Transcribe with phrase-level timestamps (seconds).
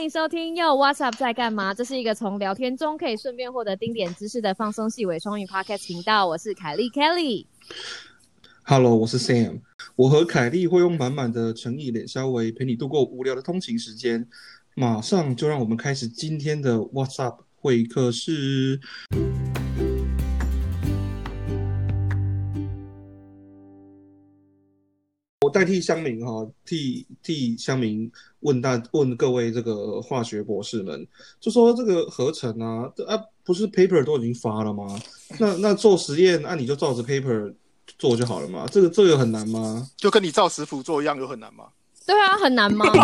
[0.00, 1.74] 欢迎收听又 What's Up 在干嘛？
[1.74, 6.26] 这是一个从聊天中可以顺便获得丁点知识的放松细微双语 Podcast 频道。
[6.26, 7.44] 我是凯莉 Kelly。
[8.62, 9.60] Hello，我是 Sam。
[9.96, 14.26] 我和凯莉会用满满的诚意脸稍微陪你度过无聊的通勤时间。
[14.74, 18.80] 马上就让我们开始今天的 What's Up 会客室。
[25.50, 28.08] 我代替乡民哈，替替乡民
[28.40, 31.04] 问大问各位这个化学博士们，
[31.40, 34.96] 就说这个合成啊，啊不是 paper 都已经发了吗？
[35.40, 37.52] 那那做实验，那、你就照着 paper
[37.98, 38.64] 做就好了嘛？
[38.70, 39.88] 这个这个很难吗？
[39.96, 41.64] 就跟你照食谱做一样，有很难吗？
[42.06, 42.86] 对啊，很难吗？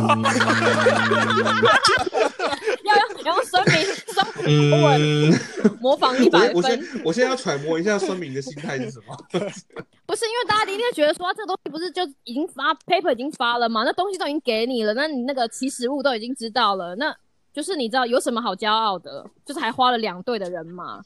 [2.85, 3.75] 要用要用声明
[4.17, 4.25] 声
[4.83, 9.17] 文嗯，模仿一百我我先，我现在要揣摩一下孙明的心态是什么？
[10.07, 13.85] 不是因为大家一定会觉得说，这个东西不是就已经发 paper 已经发了嘛？
[13.85, 17.15] 那东西都已经给你了，那你那个起始物都已经知道了，那
[17.53, 19.29] 就是你知道有什么好骄傲的？
[19.45, 21.03] 就是还花了两队的人嘛。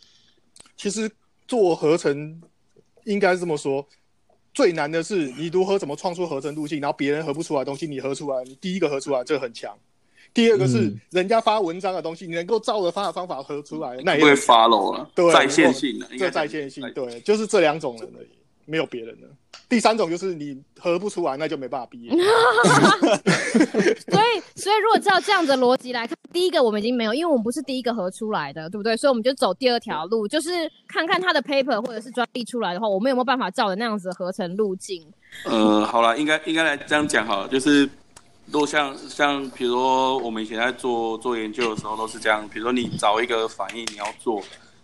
[0.77, 1.11] 其实
[1.49, 2.41] 做合成
[3.05, 3.87] 应该是这么说，
[4.53, 9.77] 最难的是你如何怎么创出合成路径，然后别人合不出来的东西你合出来，你第一个合出来，这个很强。
[10.33, 18.29] 第二个是嗯人家发文章的东西，你能够照着他的方法合出来，那也不会 follow 了，对在线性的，这在线性，对，就是这两种人而已，
[18.65, 19.29] 没有别人了。
[19.69, 22.11] 第三种就是你合不出来，那就没办法毕业。
[24.11, 28.97] 所以，所以如果照这样子的逻辑来看，第一个我们已经没有，因为我们不是第一个合出来的，对不对？
[28.97, 30.51] 所以我们就走第二条路，就是
[30.89, 35.07] 看看他的 paper 或者是专利出来的话，我们有没有办法照着那样子的合成路径？
[35.45, 37.89] 呃，好了，应该应该来这样讲好了，就是
[38.53, 44.43] 如果像像比如说我们以前在做做研究的时候都是这样，比如说你找一个反应你要做，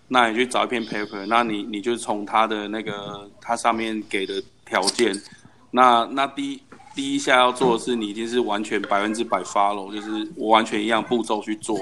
[0.09, 5.13] 那你去找一篇 paper，那你你就从它的那个它上面给的条件，
[5.71, 6.63] 那那第一
[6.95, 11.79] 第一下要做的是你一定是完全百分之百 follow，就是我完全一样步骤去做。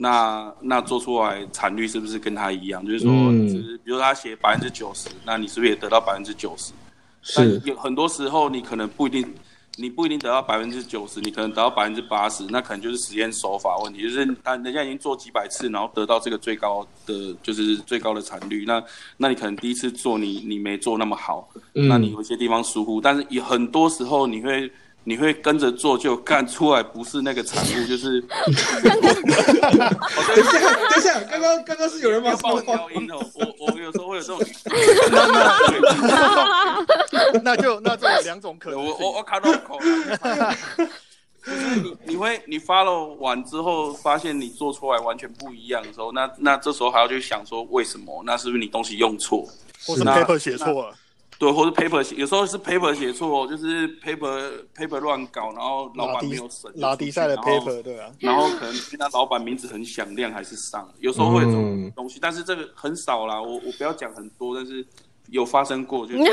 [0.00, 2.84] 那那做出来产率是不是跟它一样？
[2.86, 6.72] 就是说，嗯就是比如说他写百分之九十，那你是不是也得到百分之九十？
[7.34, 9.34] 但是有很多时候你可能不一定，
[9.78, 18.82] 你不一定得到百分之九十，你可能得到百分之八十，那可能就是实验手法问题，就是他人家已经做几百次，然后得到这个最高的就是最高的产率，那
[19.16, 24.70] 那你可能第一次做你你没做那么好，嗯那你有些地方疏忽，但是有很多时候你会。
[25.08, 28.20] 你会跟着做，就干出来不是那个产物， 就是。
[28.28, 28.30] 等
[30.36, 30.58] 一下，
[30.90, 34.38] 等一下，刚刚刚刚是有人把要帮我手放调音哦，我我有时候会有这种，
[37.42, 38.86] 那就那就有两种可能性。
[38.90, 39.84] 我我我卡到口了。
[41.46, 48.22] 就是你你会你 follow 完之后，发现你做出来完全不一样的时候，那那这时候还要去想说为什么？
[48.26, 49.48] 那是不是你东西用错？
[49.86, 50.94] 或是那 paper 写错了，
[51.38, 63.40] 对，或者 paper 写，有时候是 paper 写错，就是 paper paper 乱搞，然后老板没有审拉低赛的然后 paper，对啊，然后可能跟他老板名字很响亮，还是上，有时候会有这种嗯东西，但是这个很少啦。
[63.40, 64.84] 我我不要讲很多，但是
[65.30, 66.32] 有发生过， 就是那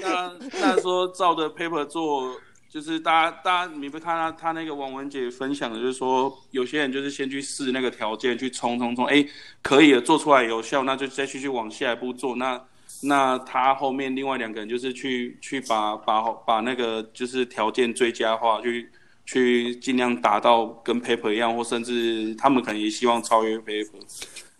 [0.00, 2.34] 那那说照着 paper 做，
[2.70, 9.22] 就是大家大家你不看他他那个王文姐分享的，就是说有些人就是先去试那个条件，去冲冲冲，哎，
[9.60, 12.36] 可以了，做出来有效，那就再继续往下一步做。
[12.36, 12.58] 那
[13.02, 18.88] 那他后面另外两个人就是去去把把把那个就是条件最佳化，去
[19.24, 23.90] 去尽量达到跟 paper 一样，或甚至他们可能也希望超越 paper。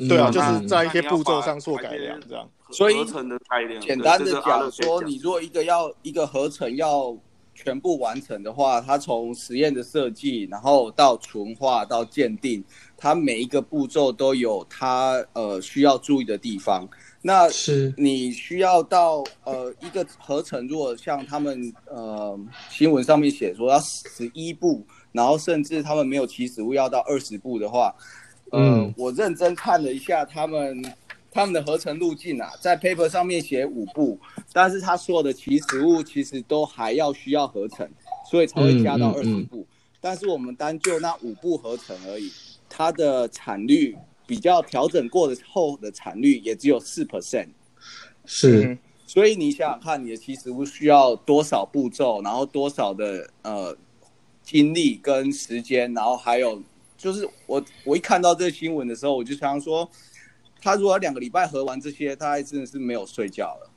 [0.08, 2.48] 对啊，嗯就是在一些步骤上做改良，这样。
[2.70, 7.16] 所以合成的改良，简单的讲说，你如果一个要一个合成要
[7.54, 12.62] 全部完成的话，它从实验的设计，然后到纯化到鉴定，
[12.98, 16.86] 它每一个步骤都有它呃需要注意的地方。
[17.22, 17.93] 那是。
[17.97, 22.38] 你需要到呃一个合成，如果像他们呃
[22.71, 27.94] 新闻上面写说要十一步，然后甚至他们没有起始物要到二十步的话，
[28.53, 28.94] 呃，嗯。
[28.97, 30.84] 我认真看了一下他们
[31.31, 34.19] 他们的合成路径啊，在 paper 上面写五步，
[34.53, 37.89] 但是他所有的起始物其实都还要需要合成，
[38.30, 39.33] 所以才会加到二十嗯。
[39.33, 39.66] 嗯嗯步。
[40.01, 42.30] 但是我们单就那五步合成而已，
[42.69, 47.48] 它的产率比较调整过的后的产率也只有四 percent。
[48.24, 48.78] 是嗯
[49.08, 53.74] 所以你想想看，你的起始物需要多少步骤，然后多少的呃
[54.42, 56.60] 精力跟时间，然后还有
[56.98, 59.88] 就是我我一看到这个新闻的时候，我就常说，
[60.60, 63.70] 他如果两个礼拜合完这些，他还真的是没有睡觉了。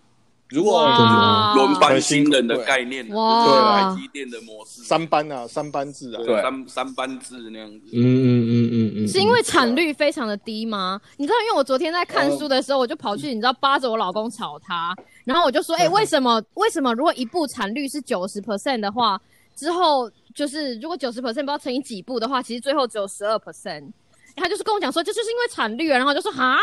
[0.49, 1.53] 如果哇。
[1.55, 3.45] 轮班新人的概念，哇。
[3.45, 7.87] 就是台积电的模式，三班啊，三班制啊，对三三班制那样子。
[7.93, 10.99] 嗯嗯嗯嗯嗯，是因为产率非常的低吗？
[11.17, 19.19] 你知道，因为我昨天在看书的时候，我就跑去，你知道，扒着我老公吵他，然后我就说， 哎、为什么为什么如果一部产率是九十 percent 的话，
[19.55, 23.35] 之后就是如果九十 percent 不知道乘以几部的话，其实最后只有十二。
[23.39, 23.91] percent。
[24.35, 26.57] 他就是跟我讲说，这就是因为产率啊，然后就说哈，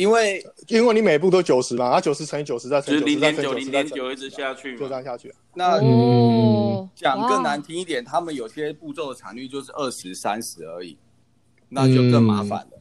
[0.00, 4.78] 因为因为你每步都九十嘛，然后九十乘以九十再乘以九十再乘以零点九零九十再乘以点九一直下去。
[4.78, 5.30] 就这样下去。
[5.52, 10.96] 那哦，讲更难，听一点，他们有些步骤的产率就是二十三十而已，
[11.68, 12.80] 那就更麻烦了。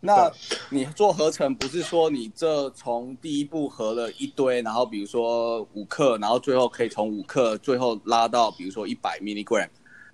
[0.00, 0.30] 那
[0.68, 9.68] 你做合成不是说你这从第一步合了一堆，然后比如说五克，然后最后可以从五克最后拉到比如说一百 milligram，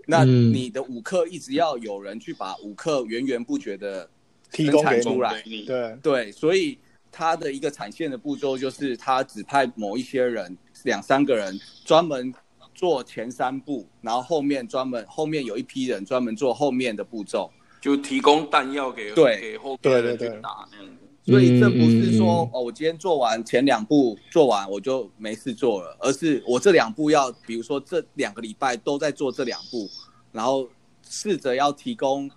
[0.07, 4.09] 那嗯你的五克一直要有人去把五克源源不绝的
[4.55, 6.79] 提供给出来，你对，对，所以
[7.13, 12.33] 它的一个产线的步骤就是，他指派某一些人，两三个人专门
[12.75, 17.51] 做前三步，然后后面专门后面有一批人专门做后面的步骤。
[17.81, 21.31] 就提供弹药给对给后面人对对对去打那样子。
[21.31, 29.89] 所以这不是说、嗯哦，我今天做完前两步做完我就没事做了，而是我这两步要，比如说这两个礼拜都在做这两步，
[30.33, 30.67] 然后
[31.07, 32.31] 试着要提供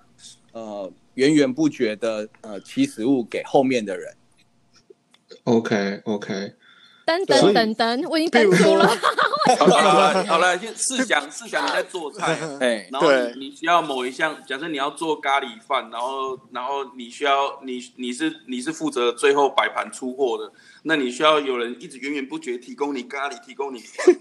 [0.52, 4.16] 呃源源不绝的呃起始物给后面的人。
[5.46, 6.54] OK OK，
[7.06, 8.88] 等等等等，我已经比如说登出了。
[9.58, 20.52] 好了好了好了，先试想试想你在做菜， 哎，然后你你需要某一项，假设你要做咖喱饭，然后然后你需要你你是你是负责最后摆盘出货的，
[20.88, 24.16] 那你需要有人一直源源不绝提供你咖喱，提供你饭，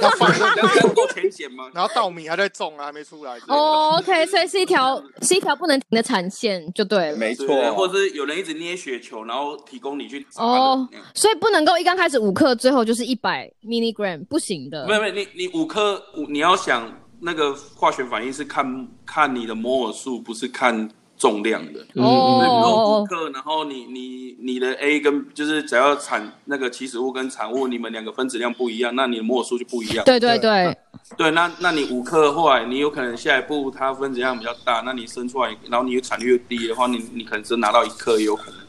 [0.00, 1.70] 那饭这样这样够浅显吗？
[1.72, 3.38] 然后稻米还在种啊，还没出来。
[3.46, 7.16] 哦，OK，所以是一条是一条不能停的产线就对了。
[7.16, 14.84] 没错，或者是有人一直捏雪球，然后提供你去哦所以不能够一刚开始五克，最后就是一百 milligram，不行的。
[14.88, 20.90] 没有没有，你你五克五，你要想那个化学反应是看看你的摩尔数，不是看
[21.22, 21.78] 重量的。
[21.94, 30.04] 嗯所以比如说五哦，克，然后你你你的 A 跟就是只要产那个起始物跟产物，你们两个分子量不一样，那你的摩尔数就不一样。
[30.04, 30.76] 对对对，
[31.16, 38.60] 对，那那你五克后来你有可能下一步它分子量比较大，那你生出来，然后你产率又低的话，你你可能只拿到一克也有可能。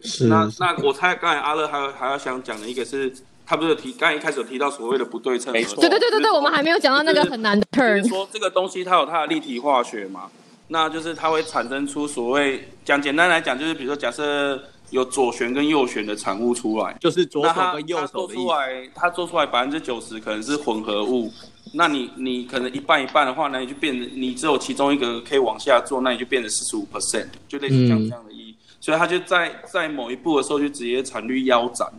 [0.00, 3.12] 是那那我猜刚才阿乐还有还要想讲的一个是，
[3.46, 8.08] 他不是提刚才一开始有提到所谓的不对称，没错对对对对对，我们还没有讲到那个很难的就是 turn。
[8.08, 10.30] 说这个东西它有它的立体化学嘛，
[10.68, 18.34] 那就是它会产生出所谓讲简单来讲，就是比如说假设有左旋跟右旋的产物出来，就是左手跟右它做手的。
[18.34, 21.32] 出来，它做出来百分之九十可能是混合物，
[21.72, 28.54] 那你你可能一半一半的话，那你就变成你只有其中一个可以往下做，那你就变成四十五 percent，就类似像嗯这样的意义。
[28.80, 31.90] 所以它就在在某一步的时候就直接产率腰斩。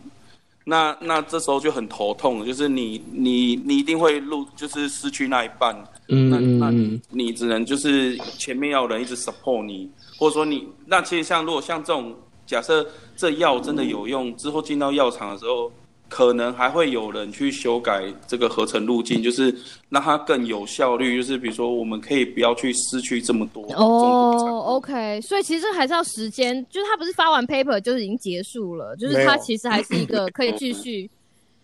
[0.64, 5.76] 那那这时候就很头痛，就是你你你一定会录，就是失去那一半。
[6.10, 12.14] 嗯那你你只能就是前面要有人一直 support 你，或者说你那其实像如果像这种
[12.46, 12.86] 假设
[13.16, 15.70] 这药真的有用，之后进到药厂的时候，
[16.08, 19.54] 可能还会有人去修改这个合成路径，就是
[19.88, 21.16] 让它更有效率。
[21.16, 31.08] 就是比如说我们可以不要去失去这么多哦，OK，所以其实这还是要时间，就是他不是发完 paper 就是已经结束了，就是他其实还是一个可以继续。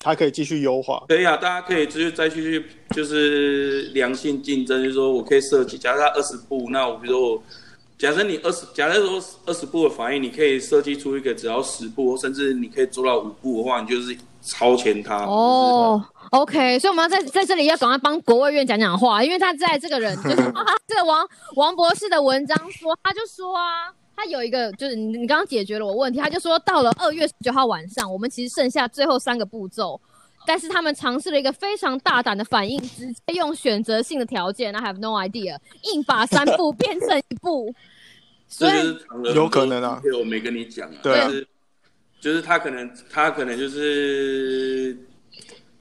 [0.07, 1.03] 它可以继续优化。
[1.09, 2.65] 可以啊，大家可以继续再继续
[2.95, 7.43] 就是良性竞争，就是说我可以设计，假设它二十步，那我比如说我
[7.99, 15.25] 假设你二十，假设说二十步的反应，你可以设计出一个只要十步，甚至你可以做到五步的话，你就是超前它。
[15.25, 30.01] 哦，OK，所以我们要在在这里要赶快帮国卫院讲讲话，因为他在这个人就是啊， 这个王王博士的文章说，他就说啊，他有一个就是你你刚刚解决了我问题，他就说到了二月十九号晚上，我们其实剩下最后三个步骤。
[30.49, 37.75] 但是他们尝试了一个非常大胆的反应，直接用选择性的条件，I have no idea，硬把三步变成一步。
[38.47, 38.97] 所以
[39.35, 40.95] 有可能啊很多 detail 我没跟你讲啊。
[41.03, 41.29] 对啊
[42.21, 44.97] 就是他可能他可能就是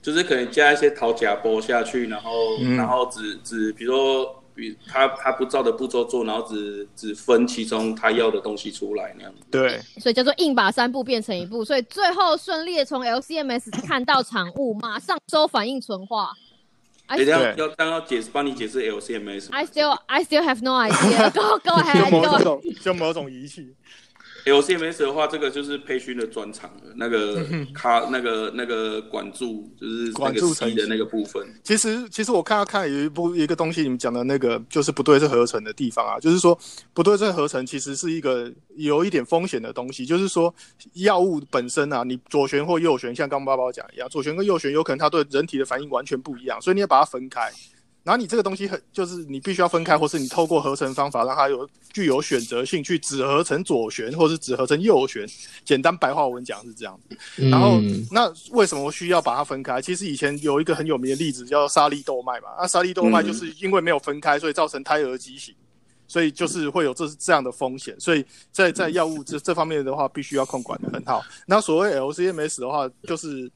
[0.02, 9.42] 就是可能加一些桃夹波下去，然后、嗯然后只只比如说比他他不照的步骤做，然后只只分其中他要的东西出来那样子。
[9.52, 16.32] 对，所以叫做硬把三步变成一步，所以最后顺利的从 LCMS 看到产物，马上收反应存化。
[17.18, 19.50] 定要要当要解释帮你解释 LCMS。
[19.52, 21.30] I still I still have no idea.
[21.36, 22.10] Go go 就 ahead.
[22.10, 22.44] 某 Go.
[22.44, 23.76] 种就某种仪器。
[24.46, 31.44] LCMS 的话，这个就是培训的专场了，那个卡那个那个管住就是那个管住 C 的那个部分。
[31.64, 36.58] 其实，其实我看到看有一部一个东西，你们讲的那个就是不对称合成的地方啊，就是说
[36.94, 40.54] 不对称合成其实是一个有一点风险的东西，就是说
[40.94, 47.52] 药物本身啊，你左旋或右旋，像刚刚爸爸讲一样，左旋跟右旋有可能它对人体的反应完全不一样，所以你要把它分开。
[48.06, 55.28] 然后你这个东西很就是你必须要分开，或是你透过合成方法让它有具有选择性，去只合成左旋或是只合成右旋。
[55.66, 57.18] 简单白话文讲是这样子。
[57.50, 59.82] 然后嗯那为什么需要把它分开？
[59.82, 65.54] 其实以前有一个很有名的例子叫沙利豆麦嘛，那沙利豆麦就是因为没有分开，所以造成胎儿畸形。
[66.08, 71.26] 所以就是会有这这样的风险，所以在在药物这这方面的话，必须要控管的很好。
[71.48, 73.52] 那所谓 LCMS 的话，就是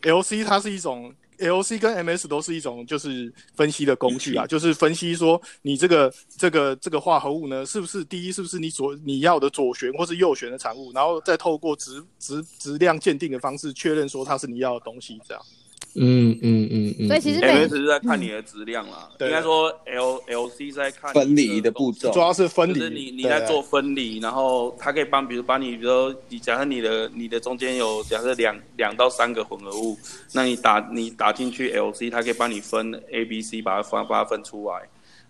[0.00, 15.42] LC 它是一种 LC 跟 MS 都是一种就是分析的工具啊，就是分析说你这个这个这个化合物呢，是不是第一是不是你左你要的左旋或是右旋的产物，然后再透过质质质量鉴定的方式确认说它是你要的东西，这样。
[15.94, 22.10] 嗯嗯嗯嗯，所以其实每 M S 是在看你的质量啦，对应该说 L L C 是在看分离的步骤。
[22.12, 29.98] 主要是分离，就是你你在做分离，然后它可以帮，比如帮你，比如说你假设你的你的中间有假设两两到三个混合物，
[30.32, 34.88] 那你打你打进去 LC，它可以帮你分 A、B、C，把它分把它分出来。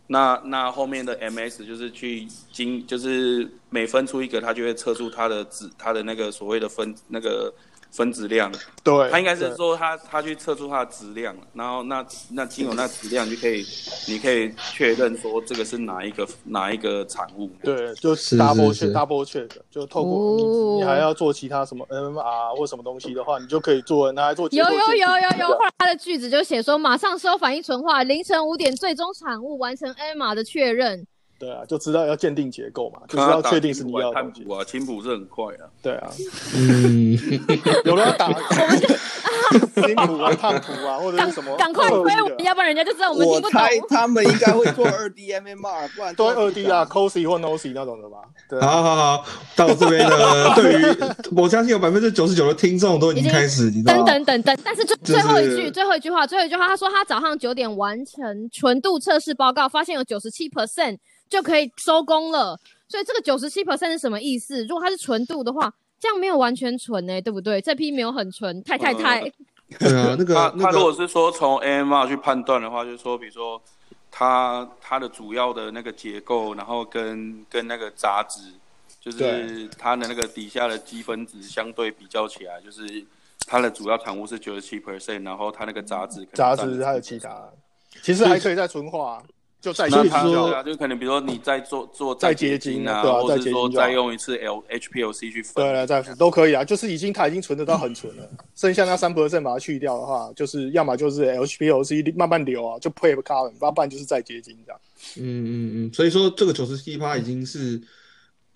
[0.09, 7.53] 那那后面的 MS 就是去经，就是每分出一个，它就会测出它的质，它的那个所谓的分那个
[7.93, 8.51] 分子量。
[8.83, 13.65] 对，他应该是说他他去测出它的质量，然后那那经由那质量就可以，
[14.09, 17.49] 你可以确认说这个是哪一个哪一个产物。
[17.63, 31.07] 对，就是是 double 是 check double check，就透过你、哦你还要做其他什么 NMR 或什么东西的话，你就可以做拿来做有有有有有，后来他的句子就写说，马上收反应纯化，凌晨五点最终产物完成 MR 的确认。
[31.43, 34.53] 对啊，就知道要鉴定结构嘛，就是要确定是你要的东西还看谱。
[34.55, 35.67] 啊，清谱是很快啊。
[35.83, 36.09] 对啊，
[36.55, 37.19] 嗯，
[37.85, 38.29] 有人要打
[39.75, 43.61] 金谱 啊、烫谱啊，或者赶是什么赶快推我的，要不然人家就知道我们听不懂。
[43.61, 48.19] 我猜他们应该会做二 D MMR，不然对二 D 啊、做 COSY 或 NOSY 那种的吧？
[48.49, 49.25] 对啊，好好好，
[49.57, 50.97] 到这边呢，对于
[51.37, 54.07] 我相信有百分之九十九的听众都已经开始，你知道等吗？
[54.07, 60.99] 等等等，但是最就是最后一句，最后一句话，最后一句话，他说他早上九点完成纯度测试报告，发现有九十七 percent
[61.33, 62.59] 就可以收工了。
[62.89, 64.63] 所以这个九十七 percent 是什么意思？
[64.67, 67.59] 如果它是纯度的话，这样没有完全纯呢、对不对？
[67.61, 69.21] 这批没有很纯，太太太，
[69.81, 73.61] 对啊，那个他那个，他如果是说从 AMR 去判断的话，就是说，比如说
[74.11, 78.53] 它它的主要的那个结构，然后跟跟那个杂质，
[79.01, 83.03] 就是它的那个底下的积分子相对比较起来，就是
[83.47, 87.49] 它的主要产物是九十七 percent，然后它那个杂质杂质还有其他，
[88.03, 89.23] 其实还可以再纯化，
[89.63, 95.55] 就再那结晶就它对啊，就可能比如说你再做做再结结晶啊，对啊再或者是说结晶再用一次 L HPLC 去分。
[95.55, 104.81] 对了，再都可以啊，就是已经它已经存得到很纯了，剩下那三 percent 把它去掉的话，就是要么就是 L H P L C 慢慢流啊，就 p r e carbon，要不然就是再结晶这样。
[105.19, 107.81] 嗯嗯嗯，所以说这个九十七趴已经是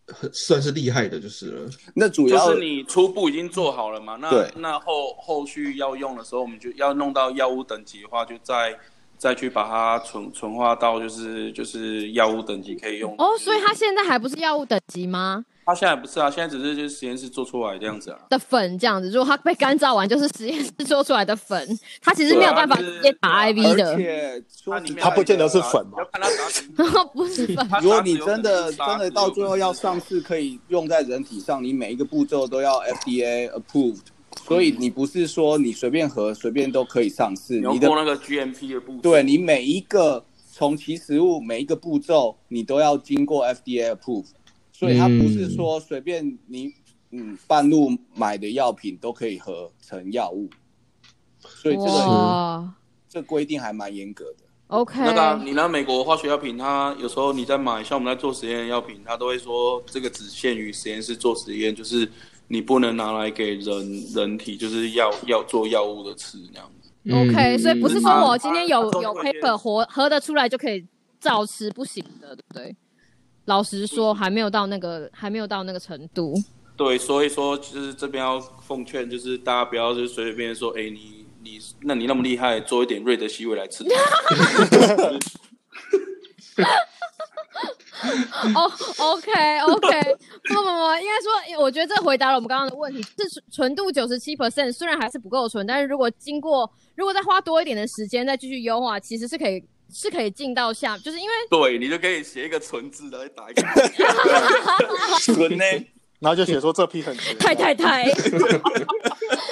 [0.09, 1.71] 很算是厉害的，就是了。
[1.95, 8.77] 那主要就是你初步已经做好了嘛，那那后后续要用的时候，我们就要弄到药物等级的话，就再
[9.19, 13.15] 再去把它纯纯化到就是就是药物等级可以用。
[13.19, 15.45] 哦，所以它现在还不是药物等级吗？
[15.69, 18.19] 它现在不是啊，现在只是就是实验室做出来这样子啊。
[18.31, 21.67] 的粉这样子，如果它被干燥完，就是实验室做出来的粉，
[22.01, 25.99] 它其实没有办法直接打 IV 而的，且说实它它不见得是粉嘛
[27.13, 27.69] 不是粉。
[27.83, 34.03] 如果你真的真的到最后要上市，可以用在人体上，你每一个步骤都要 FDA approved，
[34.43, 39.01] 所以你不是说你随便合随便都可以上市，你的你要过那个 GMP 的步骤。
[39.01, 44.27] 对你每一个从其实物每一个步骤，你都要经过 FDA approve，
[44.73, 46.73] 所以它不是说随便你
[47.11, 50.49] 嗯半路买的药品都可以合成药物，
[51.41, 52.71] 所以这个
[53.09, 54.45] 这规定还蛮严格的。
[54.69, 62.11] ，OK，那个啊、你拿美国化学药品，它有时候你在买，像我们在做实验的药品，它都会说这个只限于实验室做实验，就是
[62.49, 66.91] 你不能拿来给人人体，就是要要做药物的吃那样子。
[67.13, 70.85] OK，所以不是说我嗯今天有有 paper 活合得出来就可以
[71.21, 72.77] 照吃，不行的，对不对？
[73.45, 76.35] 老实说，还没有到那个还没有到那个程度。
[76.77, 83.85] 对，所以说就是这边要奉劝，就是大家不要就是随随便便说，哎、你你那你那么厉害，做一点瑞德西韦来吃。
[88.55, 90.03] 哦，OK OK，
[90.45, 93.03] 不不不，应该说，我觉得这回答了我们刚刚的问题。
[93.03, 103.63] 是纯度九十七 percent，虽然还是不够纯，但是如果经过，如果再花多一点的时间再继续优化，其实是可以是可以进到下，就是因为对你就可以写一个纯字来打一个。
[105.21, 105.65] 纯呢？
[106.19, 108.05] 然后就写说这批很纯，太太太，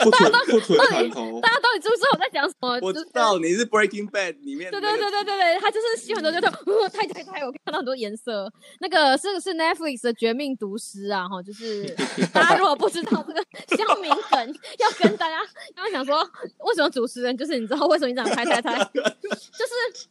[0.05, 2.79] 不纯不纯盘头大，家到底知不知道我在讲什么？
[2.83, 8.51] 我知道你是 Breaking Bad 里面对对对对对对，他就是吸很多就就呃太太太，我看到很多颜色。
[8.81, 11.85] 那个是是 Netflix 的《绝命毒师》啊，哈，就是
[12.33, 13.45] 大家如果不知道这个
[13.77, 15.39] 乡民梗，要跟大家
[15.75, 16.23] 刚刚想说，
[16.65, 20.07] 为什么主持人就是你知道为什么你讲太太太，就是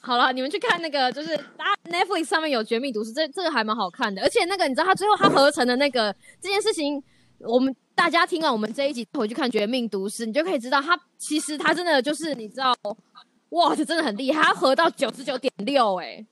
[0.00, 4.20] 好了，你们去看那个，就是大家 Netflix 上面有《绝命毒师》，这这个还蛮好看的。
[4.20, 7.02] 而且那个，你知道他最后他合成的那个这件事情，
[7.46, 12.74] 我们大家听完我们这一集回去看《绝命毒师》，你就可以知道他其实他真的就是你知道，
[13.50, 16.24] 哇，这真的很厉害，他合到九十九点六哎，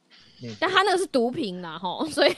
[0.58, 2.34] 但他那个是毒品呐吼，所以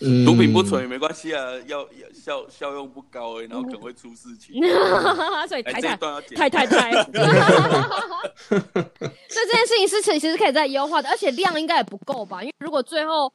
[0.00, 4.56] 嗯毒品不纯也没关系啊，要要效效用不高哎、然后可能会出事情。
[4.64, 12.42] 哎，所以台台这一段要剪太太 太， 所以这件事情是其实可以再优化的，而且量应该也不够吧？
[12.42, 13.30] 因为如果最后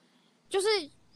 [0.50, 0.68] 就是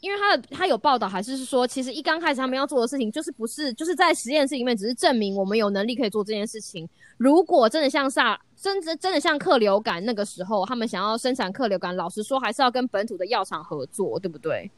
[0.07, 6.87] 因为他的他有报道，还是说其实一刚开始他们要做的事情就是不是就是在实验室里面只是证明我们有能力可以做这件事情。
[7.17, 14.71] 如果真的像萨真真真的像克流感那个时候，他们想要生产克流感，老实说还是要跟本土的药厂合作，对不对？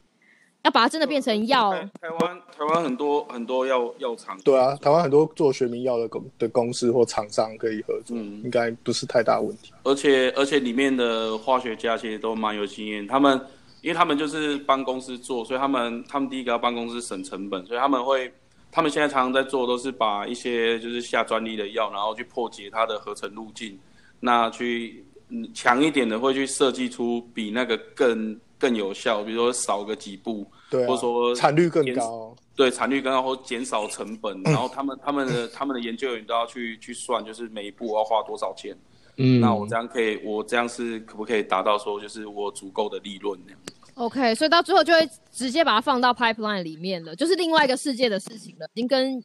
[0.62, 1.72] 要把它真的变成药。
[1.72, 9.72] 台台湾台湾很多很多药药厂，对啊，台湾很多做学名药的公的公司或厂商可以合作，嗯应该不是太大问题。
[9.84, 13.40] 而且而且里面的化学家其实都蛮有经验，他们
[13.82, 18.32] 因为他们就是帮公司做，所以他们他们第一个要帮公司省成本，所以他们会
[18.70, 23.78] 他们现在常常在做都是把一些就是下专利的药，然后去破解它的合成路径，
[24.20, 32.36] 那去嗯强一点的会去设计出比那个更更有效，比如说少个几步，对啊或者，说产率更减高。
[32.56, 38.76] 对产率更高或减少成本，然后他们他们的他们的研究员都要去去算，就是每一步要花多少钱。
[39.16, 43.60] 嗯，那我这样可以，我这样是可不可以达到说，就是我足够的利润那样
[43.94, 49.22] ？OK，所以到最后就会直接把它放到 pipeline 里面了，就是另外一个世界的事情了，已经跟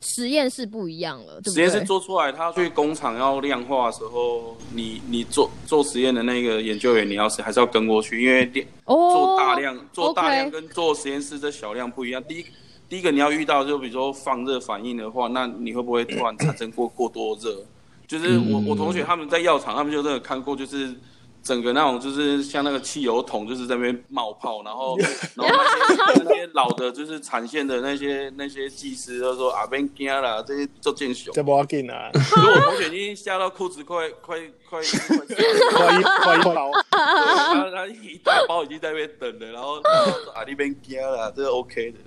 [0.00, 1.54] 实验室不一样了，对不对？
[1.54, 12.22] 实验室做出来，他去工厂要量化的时候，你你做做实验的那个研究员，你要是还是要跟过去，因为量哦，做大量做大量跟做实验室这小量不一样。
[12.24, 12.46] 第一
[12.88, 17.64] 第一个你要遇到，就比如说放热反应的话，那你会不会突然产生过过多热？
[18.06, 20.94] 就是我嗯我同学他们在药厂，他们就真的看过，就是
[21.42, 24.96] 整个那种就是像那个汽油桶，就是在那边冒泡，然后
[25.36, 31.32] 然后那些那些老的，就是产线的那些那些技师都说啊，别惊啦，这些做见熊。
[31.34, 35.26] 这不要紧啊，所以我同学已经吓到裤子快快快快快
[35.76, 41.98] 快一快一包，他他一大包已经在那边等了，然后然后说啊那边惊啦，这是 OK 的。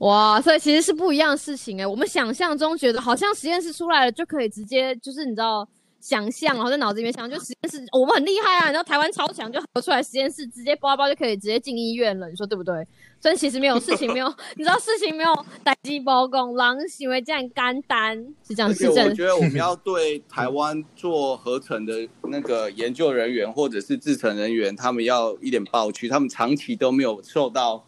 [0.00, 5.66] 哇，所以其实是不一样的事情哎、我们想象中觉得好像实验室出来了就可以直接就是你知道
[6.00, 12.86] 想象，然后在脑子里面想，就实验室、我们很厉害啊，然后台湾超强就合出来实验室直接包包就可以直接进医院了，你说对不对？
[13.20, 27.84] 所以其实没有事情没有，你知道事情没有打击包公，狼行为这样干单是这样是这样我觉得我们要对台湾做合成的那个研究人员或者是制成人员，他们要一点报屈，他们长期都没有受到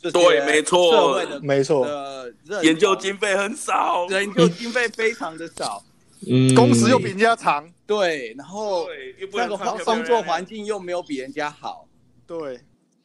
[0.00, 0.92] 对没错。
[0.92, 1.84] 社会的没错。
[1.86, 5.82] 的认同研究经费很少，研究经费非常的少，
[6.26, 6.54] 嗯。
[6.54, 11.86] 工时又比人家长，对，然后对，又不那个工工作环境又没有比人家好，
[12.26, 12.38] 对，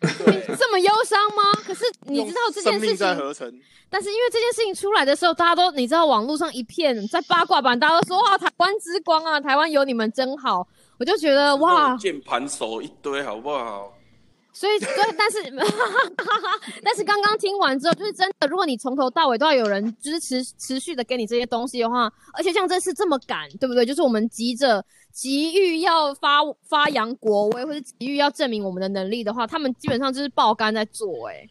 [0.01, 1.43] 对， 这么忧伤吗？
[1.65, 10.67] 可是你知道这件事用生命在情，但是因为这件事情出来的时候，大家都你知道网络上一片在八卦版，大家都说哇台湾之光啊，台湾有你们真好，
[10.99, 13.93] 我就觉得哇，键盘手一堆，好不好？
[14.53, 15.37] 所以所以，但是
[16.83, 23.83] 但是刚刚听完之后，就是真的，如果你从头到尾都要有人支持持续的给你这些东西的话，而且像这次这么赶，对不对？
[23.83, 26.39] 就是我们急着急于要发
[26.69, 31.49] 发扬国威，或者急于要证明我们的能力的话，他们基本上就是爆肝在做、欸，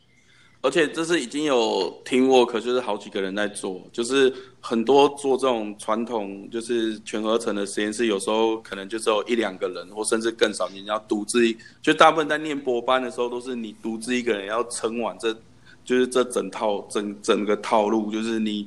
[0.62, 15.36] 而且这是已经有 team work，就是好几个人在做，就是很多做这种传统就是全合成的实验室，有时候可能就只有一两个人，或甚至更少，你要独自一，就大部分在念博班的时候，都是你独自一个人要撑完这，
[15.84, 18.66] 就是这整套整整个套路，就是你。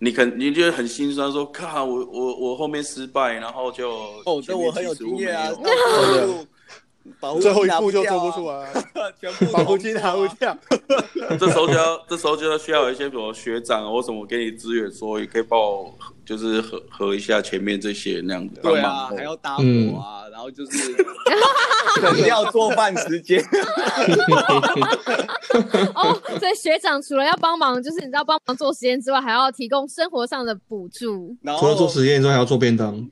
[0.00, 3.90] 你肯你觉得很心酸，说靠我我我后面失败，然后就
[4.26, 5.50] 哦，这我很有经验啊
[7.20, 8.72] 保护最后一步就做不出来，
[9.20, 10.56] 全部保护金拿不掉。
[11.38, 19.16] 这时候就要，这时候就要需要有一些什么学长或什么给你支援，说也可以帮我，就是合合一下前面这些那样子帮对啊忙，。
[19.16, 19.62] 还要搭伙
[19.98, 20.78] 啊，然后就是
[22.00, 23.42] 省掉做饭时间。
[25.94, 31.36] 哦，所以学长除了要帮忙，就是你知道帮忙做实验之外，还要提供生活上的补助。
[31.42, 33.08] 然后除了做后实验之外，还要做便当。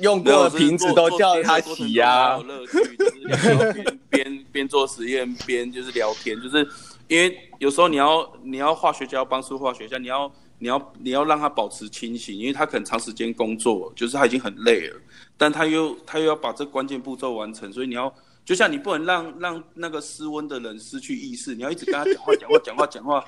[0.00, 6.66] 用的瓶子都叫他洗呀、有乐趣，就是边 边边做实验边就是聊天，就是
[7.06, 14.96] 因为有时候你要你要化学家要帮助化学家，你要你要你要让他保持清醒，因为他可能长时间工作，就是他已经很累了，
[15.36, 18.12] 但他又他又要把这关键步骤完成，所以你要
[18.48, 23.22] 就像你不能让让那个失温的人失去意识，你要一直跟他讲话讲话讲话讲话，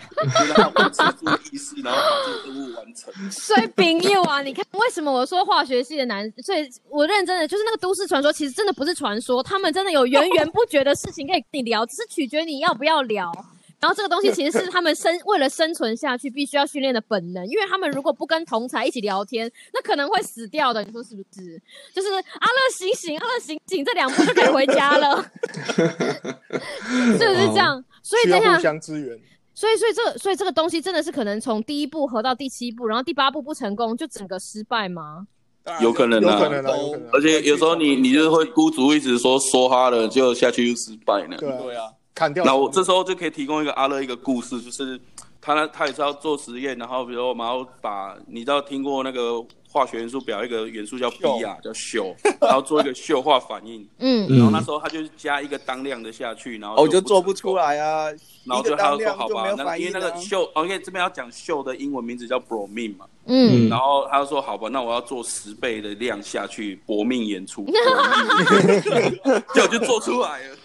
[0.49, 3.31] 让他维持住意识，然后把这个任务完成。
[3.31, 13.31] 所以冰友啊，你看为什么我说化学系的男，所以我认真的就是那个都市传说，其实真的不是传说，他们真的有源源不绝的事情可以跟你聊，只是取决你要不要聊。
[13.81, 20.85] 然后这个东西其实是他们生为了生存下去必须要训练的本能，因为他们如果不跟同才一起聊天，那可能会死掉的。
[20.85, 21.61] 你说是不是？
[21.95, 25.17] 就是阿乐醒醒，阿乐醒醒，这两步就可以回家了，
[25.73, 27.83] 是不是这样？
[28.03, 29.19] 所以需要互等一下，相支援。
[29.55, 35.27] 所以所以这所以这个东西真的是可能从第一步合到第七步，然后第八步不成功，就整个失败吗？
[35.83, 41.37] 有可能啊有可能啊有可能啊而且有时候你你就是会孤注一直说说哈了，就下去又失败呢。
[41.39, 42.45] 对啊，砍掉。
[42.45, 44.99] 那我这时候就可以提供一个阿乐一个故事，就是
[45.41, 49.43] 他呢他也是要做实验，然后比如我们要把你知道听过那个
[49.73, 57.57] 化学元素表一个元素叫 B 啊，叫溴，然后做一个溴化反应， 嗯，然后那时候他就加一个当量的下去，然后哦我就做不出。
[57.57, 58.07] 来啊，
[58.45, 60.19] 然后就他就说好吧那因为那个啊。
[60.19, 67.65] 溴，OK 这边要讲溴的英文名字叫 bromine 嘛，嗯，然后他就说好吧，那我要做十倍的量下去，搏命演出，
[69.55, 70.57] 结果 就做出来了。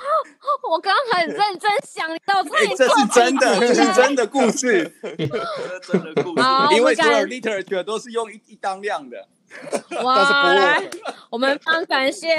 [0.70, 6.42] 我刚刚很认真想，你知道哎，这是真的，这是真的故事，这是真的故事。
[6.76, 9.28] 因为所有 literature 都是用一一当量的。
[10.02, 10.88] 哇，来，
[11.28, 12.34] 我们非常感谢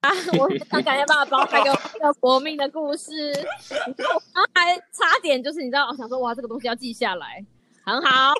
[0.00, 3.12] 啊，我非常感谢爸爸帮我给我这个搏命的故事。
[3.86, 7.44] 你看我刚才差点就是你知道，我想说哇，这个东西要记下来，
[7.84, 8.32] 很好。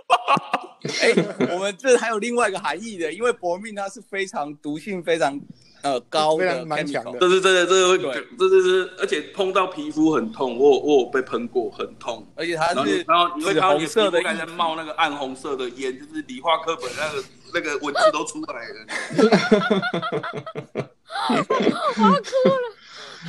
[1.03, 1.13] 哎，
[1.53, 5.39] 我们这还有另外一个含义的，因为搏命它是非常毒性非常
[5.85, 12.27] 呃高的非常蛮强的是真的，这个会对，这是而且碰到皮肤很痛，我我有被喷过，很痛。
[12.35, 18.87] 而且它是然后你会紫看到你色的皮肤开始冒那个暗红色的烟，就是理化课本那个那个文字都出来 了。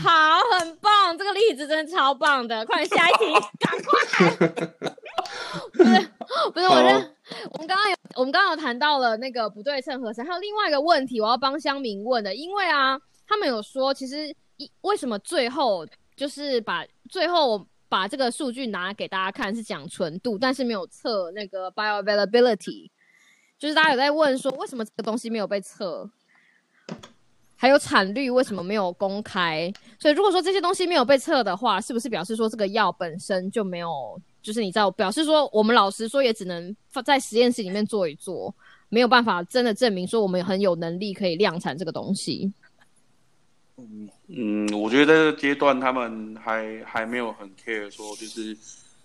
[0.03, 3.93] 好，很棒，这个例子真的超棒的，快点下一题，赶快。
[5.73, 6.09] 不是
[6.53, 7.14] 不是，我认
[7.53, 15.83] 我们刚刚有我们刚刚有谈到了那个不对称合成，还有另外一个问题，我要帮乡民问的，因为啊，他们有说，其实一为什么最后
[16.15, 22.91] 就是把最后把这个数据拿给大家看是讲纯度，但是没有测那个 bioavailability，
[23.57, 26.07] 就是大家有在问说，为什么这个东西没有被测？
[27.55, 29.73] 还有产率为什么没有公开？
[29.97, 34.21] 所以如果说这些东西没有被测的话，是不是表示说这个药本身就没有？
[34.45, 38.53] 就是你知道，表示说我们老实说也只能放在实验室里面做一做，
[38.89, 42.53] 没有办法真的证明说我们很有能力可以量产这个东西。
[44.27, 48.55] 嗯，我觉得阶段他们还还没有很 care 说就是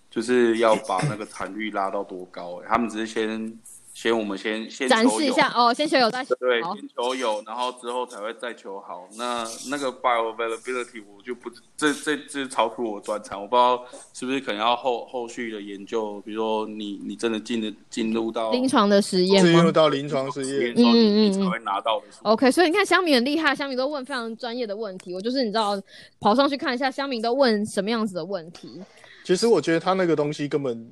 [0.09, 3.59] 就是要把那个产率拉到多高、他们只是先
[3.93, 9.07] 先我们先先展示一下哦，先求有再对，先求有，然后之后才会再求好。
[9.17, 22.05] 那那个 bioavailability 我就不，这这这超出我专长，我不知道是不是可能要后后续的研究，比如说你你真的进的进入到临床的实验进入到临床实验嗯嗯你才会拿到的。
[22.23, 25.13] ？OK，所以你看香米很厉害，香米都问非常专业的问题。
[25.13, 25.79] 我就是你知道
[26.19, 28.81] 跑上去看一下香米都问什么样子的问题。
[29.23, 30.91] 其实我觉得他那个东西根本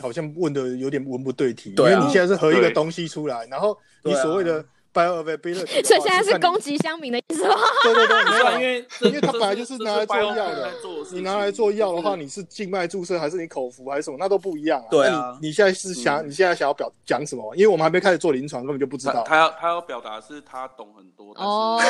[0.00, 7.54] 好像问的有点文不对题，对啊因为你现在是合一个对东西出来，然后你所谓的 bioavailability， 所以现在是攻击香民的意思吗？
[7.82, 10.72] 对对对，没有因为因为它本来就是拿来做药的的
[11.12, 14.86] 你拿来做药的话，你是静脉注射还是你口服还是什么，那都不一样啊。
[14.90, 17.54] 对啊你你现在是想、你现在想要表讲什么？
[17.56, 19.24] 因为我们还没开始做临床，根本就不知道。
[19.26, 21.80] 他他要他要表达是他懂很多，哦，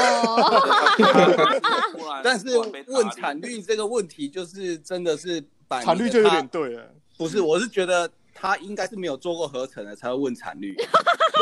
[2.23, 5.43] 但是问产率这个问题，就是真的是
[5.83, 6.83] 产率就有点对了。
[7.17, 10.77] 不是，我是觉得他应该是没有做过合成的才会问产率。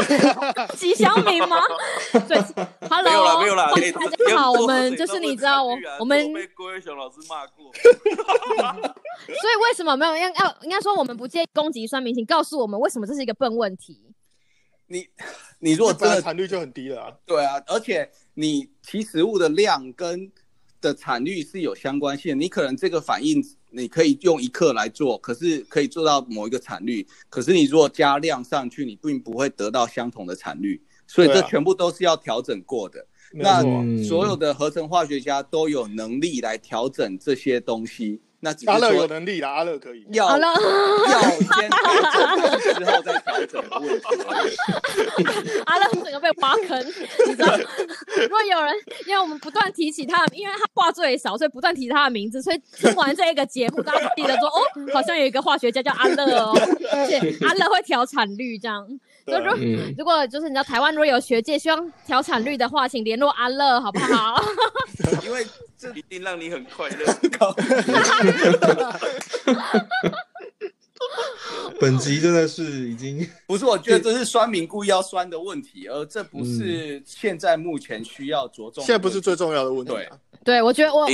[0.77, 1.61] 吉祥米吗？
[2.29, 2.39] 对
[2.89, 3.71] ，Hello，没有啦，没有啦。
[3.71, 7.71] 大家好，我们就是你知道，我我们被郭伟雄老师骂过。
[7.77, 13.99] 所以为什么没有要要应该说我们不介意攻击酸民，请告诉我们为什么这是一个笨问题？
[14.87, 15.07] 你
[15.59, 17.13] 你如果真的产率就很低了啊。
[17.27, 20.31] 对啊，而且你其食物的量跟
[20.83, 22.39] 的产率是有相关性。
[22.39, 30.83] 你可能这个反应你可以用一克来做，可是可以做到某一个产率，可是你如果加量上去，你并不会得到相同的产率。
[31.07, 33.07] 所以这全部都是要调整过的。
[33.35, 33.63] 那
[34.05, 40.05] 所有的合成化学家都有能力来调整这些东西，那只阿乐有能力啦，阿乐可以。
[40.13, 40.49] 要好了
[41.13, 44.03] 要先调整之后再调整的问题。
[45.67, 46.77] 阿乐整个被挖坑，
[47.29, 47.57] 你知道？
[48.21, 48.75] 如果有人，
[49.07, 54.61] 因为我们不断提起他，因为他话最少，所以不断提他的名字，所以听完这一个节目，大家记得说，哦，
[54.93, 56.53] 好像有一个化学家叫阿乐哦，
[56.93, 58.85] 而且阿乐会调产率这样。
[59.25, 64.43] 所以如嗯，如果就是你知道台湾如果有学界希望调产率的话，请联络阿乐好不好？
[65.25, 65.47] 因为
[65.79, 67.07] 这一定让你很快乐。
[71.81, 78.85] 本集真的是已经 不是，我觉得这是酸民故意要酸的问题，而这不是现在目前需要着重。
[78.85, 79.97] 现在不是最重要的问题啊。
[79.97, 80.09] 对，
[80.65, 81.07] 我觉得我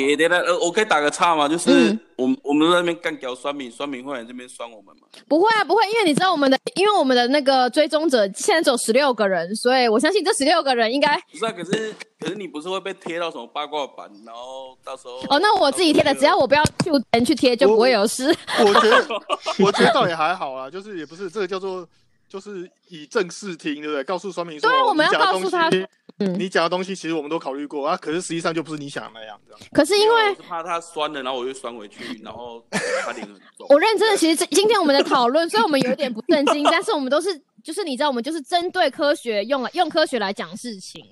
[0.67, 1.49] 我可以打个岔吗？
[1.49, 5.03] 就是嗯我们、我们在那边干掉酸民，酸民会来这边酸我们吗？
[5.29, 18.35] 不会啊，不会，因为你知道我们的，因为我们的那个追踪者现在只有十六个人，所以我相信这十六个人应该不是啊，可是可是你不是会被贴到什么八卦版，然后到时候哦，那我自己贴的，只要我不要去人去贴，就不会有事。
[18.61, 19.07] 我觉得，
[19.65, 21.87] 我觉得倒也还好啊，就是也不是这个叫做，
[22.29, 24.03] 就是以正视听，对不对？
[24.05, 25.87] 告诉酸民说，哦对啊我们要告诉他西
[26.21, 29.61] 嗯你讲的东西其实我们都考虑过啊，可是实际上就不是你想的那样，这样。
[29.73, 33.67] 可是因为是怕他酸了，然后我又酸回去，然后他脸很重。
[33.69, 41.05] 我认真的，其实这今天我们的讨论，虽然我们有点不正经，但是我们都是， 就是你知道，我们就是针对科学用了用科学来讲事情。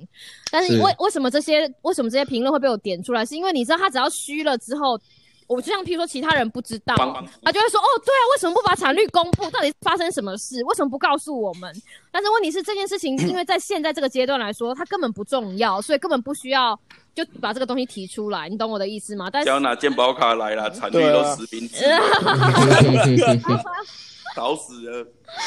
[0.50, 3.24] 但是是为为什么这些为什么这些评论会被我点出来？
[3.24, 4.98] 是因为你知道，他只要虚了之后，
[5.46, 6.94] 我就像譬如说其他人不知道，
[7.42, 9.50] 他就会说哦，对啊，为什么不把产率公布？
[9.50, 10.62] 到底发生什么事？
[10.64, 11.72] 为什么不告诉我们？
[12.10, 16.78] 但是问题是这件事情，因为在现在这个阶段来说，它根本不重要，所以根本不需要
[17.14, 19.28] 就把这个东西提出来，你懂我的意思吗？
[19.32, 21.84] 但是只要拿健保卡来了，产率都对啊实名制，
[24.36, 25.06] 搞死了。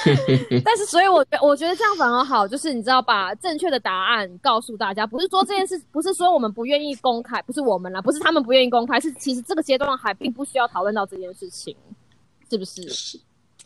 [0.65, 11.75] 但是，所以我觉我觉得这样反而好，就是你知道把正确的答案告诉大家，不是说这件事，不是说我们不愿意公开，不是我们啦，不是他们不愿意公开，是其实这个阶段还并不需要讨论到这件事情，
[12.49, 12.81] 是不是？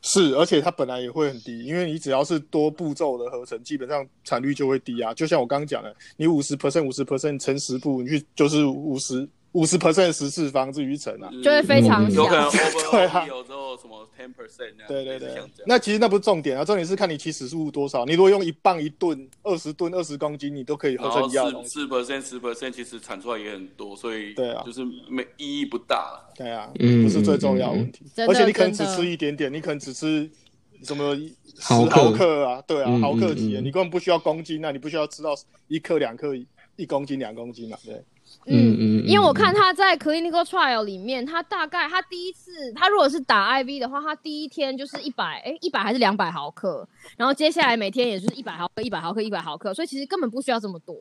[0.05, 5.13] 是，而且它本来也会很低，因为你只要是多步骤的合成，基本上产率就会低啊。
[5.13, 11.29] 就像我刚刚讲的，你五十 percent 五十 percent 乘十步，你去就是五十五十 percent 十次方至于乘啊。
[11.43, 12.49] 就会非常有可能
[12.91, 18.05] 对啊有时候什么 ten percent 那样，对对对那其实那不是重点啊，重点是看你起始数多少。
[18.05, 21.69] 你如果用一磅一吨、二十吨、二十公斤，你都可以合成一样的东西。
[21.69, 26.33] 四四 percent 十 percent 其实产出来也很多，所以对啊就是没意义不大了。
[26.35, 28.05] 对啊，嗯不是最重要的问题。
[28.27, 30.29] 而且你可能只吃一点点，你可能只吃
[30.83, 35.35] 什么十毫克啊，对啊，嗯毫克级的，嗯嗯你根本不需要公斤啊，你不需要吃到
[35.67, 36.33] 一克、两克、
[36.75, 38.03] 一公斤、两公斤嘛，对。
[38.45, 50.95] 嗯嗯嗯因为我看他在 clinical trial 里面，他大概他第一次，他如果是打 IV 的话，他第一天就是一百，哎，一百还是两百毫克，然后接下来每天也就是一百毫克、一百毫克、一百毫克，所以其实根本不需要这么多。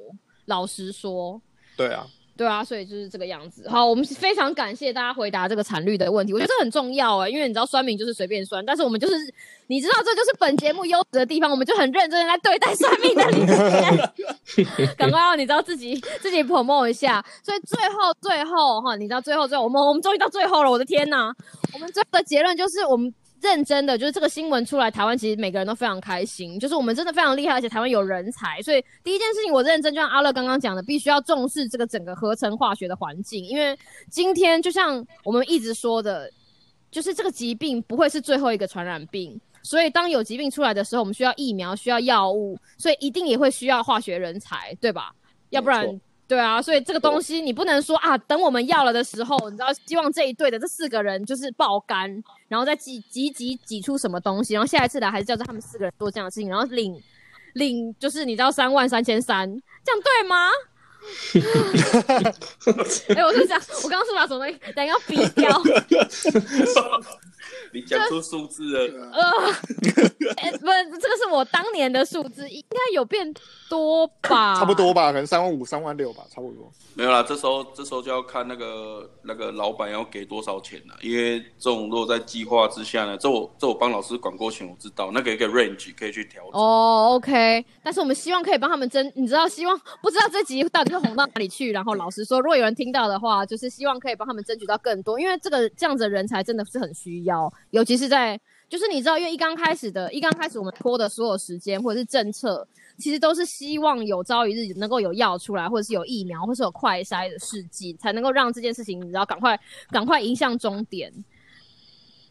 [0.47, 1.40] 老实说，
[1.77, 2.07] 对啊，
[2.42, 3.68] 对啊，所以就是这个样子。
[3.68, 9.14] 好，我们非常感谢大家回答这个产率的问题，我觉得这很重要哎、因为你知道酸民就是随便酸，但是我们就是
[9.68, 14.66] 你知道这就是本节目优质的地方，我们就很认真的在对待酸民的理解。
[14.98, 21.33] 赶快让你知道自己自己 promote 一下，所以最后最后哈，你知道最后最后我们我们终于到最后了，我的天呐！
[21.72, 23.14] 我们最后的结论就是我们。
[23.42, 33.76] 认真的，就是这个新闻出来，台湾其实每个人都非常开心，就是我们真的非常厉害，而且台湾有人才，所以第一件事情我认真，就像阿乐刚刚讲的，必须要重视这个整个合成化学的环境，因为
[34.09, 36.31] 今天就像我们一直说的，
[36.90, 45.12] 就是这个疾病不会是最后一个传染病，所以当有疾病出来的时候，我们需要疫苗，需要药物，所以一定也会需要化学人才，对吧？
[45.50, 46.00] 要不然。
[46.33, 52.11] 对啊，所以这个东西你不能说啊，等我们要了的时候，你知道，希望这一队的这四个人就是爆肝，
[52.49, 56.99] 然后再挤挤挤挤出什么东西，然后下一次来还是叫着他们四个人做这样的事情，然后领
[57.53, 59.47] 领就是你知道三万三千三，
[59.85, 60.49] 这样对吗？
[63.14, 65.51] 哎、我就想，我刚刚是把什么等要逼掉？
[67.72, 69.22] 你讲出数字了，呃，
[70.38, 70.66] 哎不，
[70.98, 73.33] 这个是我当年的数字，应该有变
[73.70, 74.57] 多吧？
[74.59, 74.72] 差不。
[74.74, 76.72] 多吧，可能三万五、三万六吧，差不多。
[76.94, 86.52] 没有啦，这时候这时候就要看那个那个老板要给多少钱了，因为这种如果在计划之下呢，这我这我帮老师管过钱，我知道那个一个 range 可以去调整。
[86.59, 91.70] 哦、o k 但是我们希望可以帮他们争，你知道，希望不知道这集到底会红到哪里去。
[91.70, 97.32] 然后老实说，如果有人听到的话，就是希望可以帮他们争取到更多，因为这个这样子的人才真的是很需要，
[97.71, 102.66] 尤其是在就是你知道，因为一刚开始的，一刚开始我们拖的所有时间或者是政策，
[102.97, 109.59] 其实都是希望有朝一日能够有药出来，或者是有疫苗，或是有快筛的试剂，才能够让这件事情你知道赶快
[109.90, 111.12] 赶快迎向终点。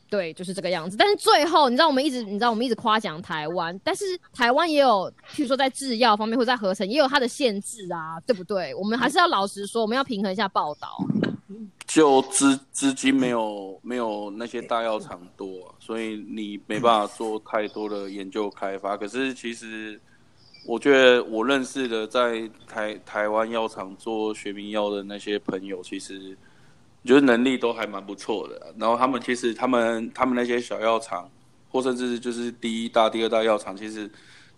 [0.10, 0.98] 对，就是这个样子。
[0.98, 8.76] 但是最后，你知道我们一直，你知道我们一直夸奖台湾，但是台湾也有，譬如说在制药方面或者在合成也有它的限制啊，对不对？
[8.76, 10.98] 我们还是要老实说，我们要平衡一下报道。
[11.88, 18.96] 就资资金没有没有那些大药厂多、所以你没办法做太多的研究开发。
[18.96, 20.00] 可是其实
[20.66, 26.38] 我觉得我认识的在台台湾药厂做学名药的那些朋友，其实
[27.04, 28.74] 觉得能力都还蛮不错的。
[28.78, 31.30] 然后他们其实他们他们那些小药厂，
[31.70, 34.10] 或甚至就是第一大、第二大药厂，其实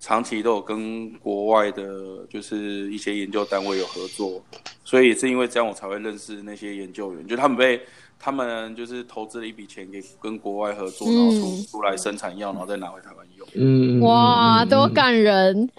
[0.03, 4.43] 长期都有跟国外的，就是一些研究单位有合作。
[4.83, 7.81] 所以也是因为这样，我才会认识那些研究员，就他们被
[8.19, 13.47] 他们就是投资了一笔钱给跟国外合作，然后出出来生产药，然后再拿回台湾用。
[13.55, 15.69] 嗯，哇，多感人！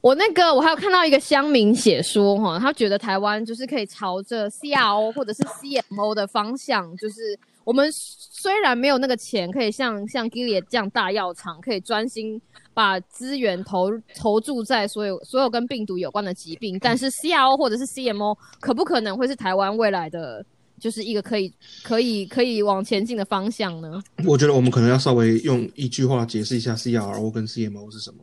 [0.00, 12.42] 我那个我还有看到一个乡民写说哈，他觉得台湾就是可以朝着 CRO 或者是 CMO 的方向，就是我们虽然没有那个钱，可以像像 Gilead 这样大药厂，可以专心
[12.74, 20.44] 把资源投投注在所有所有跟病毒有关的疾病，但是 CRO 或者是 CMO 可不可能会是台湾未来的
[20.80, 24.02] 就是一个可以可以可以往前进的方向呢？
[24.26, 28.18] 我觉得我们可能要稍微用一句话解释一下 CRO 跟 CMO 是什么。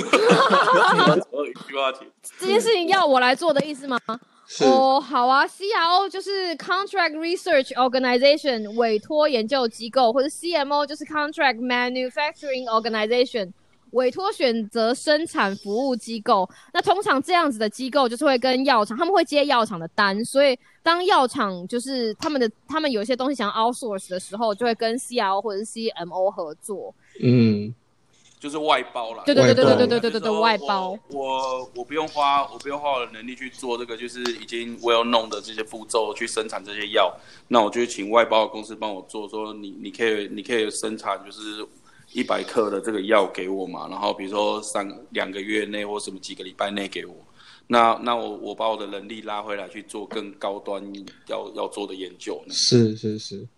[1.46, 2.04] 一句话题，
[2.38, 3.98] 这件事情要我来做的意思吗？
[4.46, 13.52] 是哦，好啊，CRO 就是 Contract Research Organization 委托研究机构，或者 CMO 就是 Contract Manufacturing Organization
[13.92, 16.48] 委托选择生产服务机构。
[16.72, 26.94] 那通常这样子的机构就是会跟药厂，他们会接药厂的单，所以当药厂就是他们的他们有一些东西想要 outsource 的时候，就会跟 CRO 或者是 CMO 合作。
[27.22, 27.74] 嗯，
[28.44, 29.22] 就是外包啦。
[29.24, 30.98] 对对对对外包对对对对对，外包。
[31.08, 37.10] 我我我不用花，我不用花我的能力去做这个，就是已经 well known 的这些步骤去生产这些药，
[37.48, 41.66] 那我就请外包的公司帮我做，说你你可以你可以生产就是
[42.12, 47.16] 一百克的这个药给我嘛，然后比如说三两个月内或什么几个礼拜内给我，
[47.66, 50.84] 那那我我把我的能力拉回来去做更高端
[51.28, 52.38] 要要做的研究。
[52.50, 53.36] 是是是。
[53.36, 53.48] OK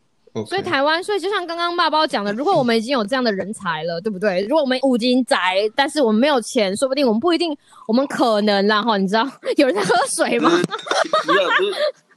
[0.45, 4.43] 所以台湾，所以就像刚刚爸包讲的，如果我们已经有这样的人才了，对不对？
[4.43, 10.51] 如果我们五金宅，但是我们没有钱，说不定我们不一定，我们可能啦哈，你知道有人在喝水吗？
[10.51, 11.75] 不是，不是，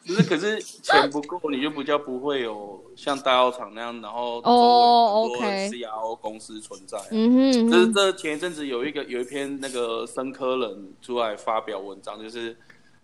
[0.08, 6.98] 不是，可是钱不够，你就比较不会有像大药厂那样，然后哦周围很多 OK CRO 公司存在。
[7.12, 12.58] 嗯哼嗯哼，这这前一阵子有一个有一篇那个生科人出来发表文章，就是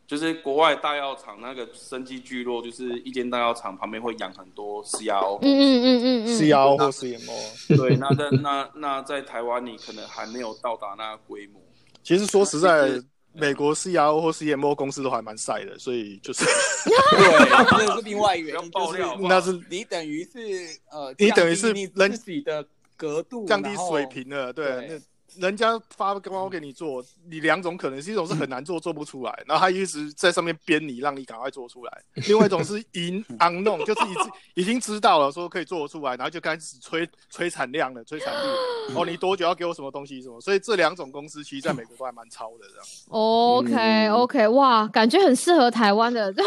[0.07, 7.77] 就是国外大药厂那个生机聚落，就是一间大药厂旁边会养很多 CRO 嗯嗯嗯嗯嗯，CRO 或 CMO。
[7.77, 11.59] 对，那在那那在台湾你可能还没有到达那个规模。
[12.03, 13.01] 其实说实在，
[13.33, 16.45] 美国 CRO 或 CMO 公司都还蛮晒的，所以就是
[16.85, 22.63] 对，那是另外一个原因，那是你等于是呃，你等于是你人自己的
[22.95, 24.53] 格度，降低水平了。
[24.53, 24.99] 对，对那
[25.39, 31.91] 人家发包给你做，你两种可能是一种是很难做，做不出来，然后他一直在上面编你，让你赶快做出来；
[32.27, 38.49] 另外一种是 in unknown，就是已经已经知道了说可以做得出来，然后就开始催催产量了，催产率。
[38.95, 40.39] 哦，你多久要给我什么东西什么？
[40.39, 42.85] 所以这两种公司其实在美国都还蛮超的这样。
[43.09, 46.41] OK OK，哇，感觉很适合台湾的， 不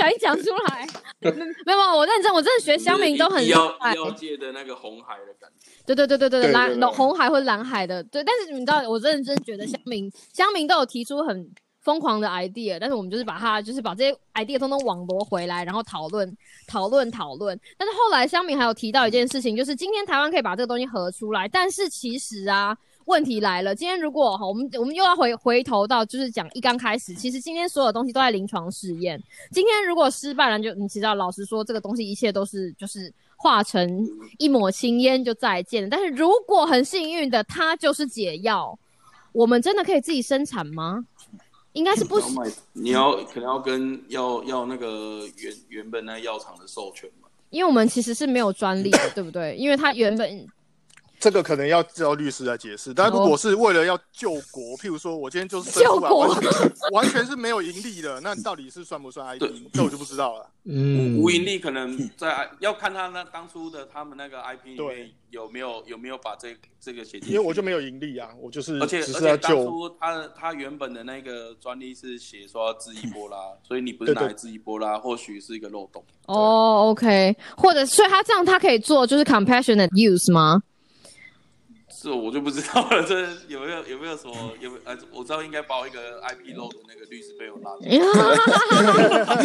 [0.00, 0.86] 小心讲出来，
[1.20, 1.30] 没
[1.66, 3.96] 没有，我认真，我真的学乡民都很厉医药害医。
[3.96, 5.72] 药界的那个红海的感觉。
[5.86, 8.22] 对对对对对蓝对红海或蓝海的，对。
[8.24, 11.48] 但是你知道，我认真觉得乡民乡民都有提出很
[11.80, 17.58] 疯狂的 idea，但是我们就是把它就是把这些 idea 通通网罗回来，然后讨论讨论讨论。
[17.76, 22.76] 但是后来乡民还有提到一件事情，就是今天台湾可以把这个东西合出来，但是其实啊。
[23.06, 29.22] 问题来了，今天如果哈，我们我们又要回回头到就是讲一刚开始，其实今天所有东西都在临床试验。
[29.50, 34.06] 今天如果失败了，就你知道，老实说，这个东西一切都是就是化成
[34.38, 35.88] 一抹青烟就再见了。
[35.88, 38.78] 但是如果很幸运的，它就是解药，
[39.32, 41.04] 我们真的可以自己生产吗？
[41.72, 42.36] 应该是不行，
[42.72, 47.28] 你要可能要跟要要那个原原本那药厂的授权嘛。
[47.50, 49.56] 因为我们其实是没有专利的，对不对？
[49.56, 50.46] 因为它原本
[51.24, 56.52] 这个可能要叫律师来解释，但如果是为了要救国，譬如说我今天就是救国完全
[56.92, 59.38] 完全是没有盈利的，那到底是算不算 IP？
[59.38, 60.46] 对这我就不知道了。
[60.64, 69.64] 嗯，无盈利可能在要看他那当初的他们那个 IP 里面对有没有有没有把这这个写进去，因为我就没有盈利啊，我就是而且只是要而且当。
[69.64, 76.04] 初他他原本的那个专利是写说要治伊波拉，所以你不是拿来治伊波拉，或许是一个漏洞。
[76.26, 80.62] 哦，OK，或者所以他这样他可以做就是 compassionate use 吗？
[82.04, 84.82] 这我就不知道了，这有没有有没有什么有没有？
[84.84, 87.80] 呃，我知道应该包一个 IP 漏的那个律师被我拉走。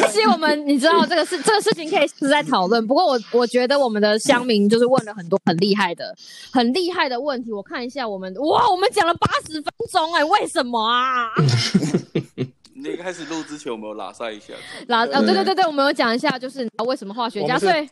[0.12, 6.14] 其实我们你知道这个事这个事情可以是在讨论，不过我我觉得我们的乡民就是问了很多很厉害的
[6.52, 7.54] 很厉害的问题。
[7.54, 11.32] 我看一下我们哇，我们讲了八十分钟哎、为什么啊？
[12.76, 14.54] 你一开始录之前有没有拉塞一下？
[14.88, 17.90] 拉啊哦对对对对，我们有讲一下就是你知道为什么化学家，所以。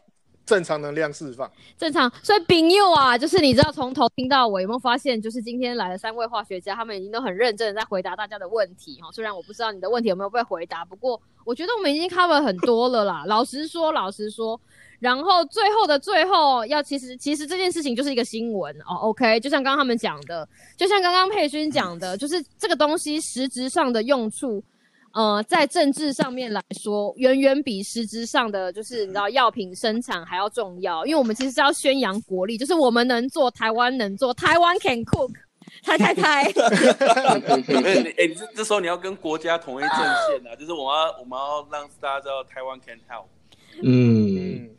[0.47, 1.51] 正常能量释放。
[1.77, 9.11] 正常，所以丙佑啊，就是你知道从头听到尾，有没有发现，就是今天来的三位化学家，他们已经都很认真的在回答大家的问题哈。
[9.11, 13.25] 虽然我不知道你的问题有没有被回答，不过我觉得我们已经 cover 很多了啦。
[13.27, 14.57] 老实说，老实说，
[14.99, 18.95] 然后最后的最后，要其实其实这件事情就是一个新闻哦。
[19.01, 24.63] OK，就像刚刚他们讲的，就像刚刚佩勋讲的，就是这个东西实质上的用处。
[25.18, 35.32] 呃，在政治上面来说，远远比实质上的就是你知道药品生产还要重要，因为我们其实是要宣扬国力，就是我们能做，台湾能做，台湾 can cook，
[35.84, 43.26] 太太太，哎、你哎、你这这时候你要跟国家统一阵线啊，就是我们要我们要让大家知道台湾 can help。
[43.82, 44.70] 嗯，嗯，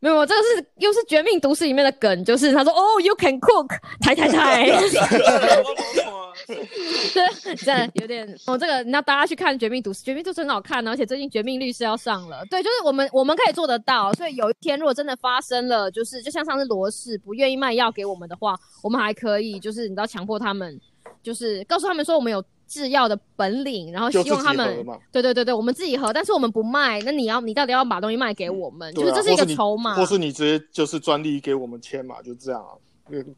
[0.00, 3.68] 没有，这个是又是《绝命毒师》里面的梗，就是他说哦，you can cook，
[4.00, 6.31] 太太太， 对，
[7.56, 20.80] 真的有点哦，这个那大家去看《绝命毒师》，《绝命毒师》很好看，而且最近《绝命律师》要上了，对，就是我们我们可以做得到，所以有一天如果真的发生了，就是就像上次罗氏不愿意卖药给我们的话，我们还可以就是你知道强迫他们，
[21.22, 24.84] 就是告诉他们说我们有制药的本领，然后希望他们。
[25.12, 32.64] 对对对对，我们自己喝，但是我们不卖，那你要你到底要把东西卖给我们，就是这是一个筹码，或是你直接就是专利给我们签嘛，就这样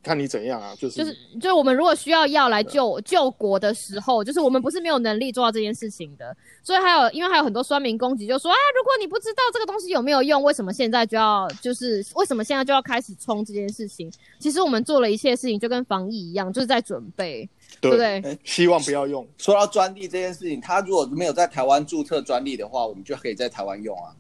[0.02, 6.36] 看你怎样啊，就是就是就是我们如果需要药来救救国的时候，就是我们不是没有能力做到这件事情的。
[6.62, 14.10] 所以还有，因为还有很多酸民攻击，就说啊，如果你不知道这个东西有没有用，为什么现在就要就是为什么现在就要开始冲这件事情？
[14.38, 17.48] 其实我们做了一切事情，就跟防疫一样，就是在准备，
[17.80, 18.38] 对不对，对？
[18.44, 19.26] 希望不要用。
[19.38, 24.14] 说到专利这件事情，他如果没有在台湾注册专利的话，我们就可以在台湾用啊。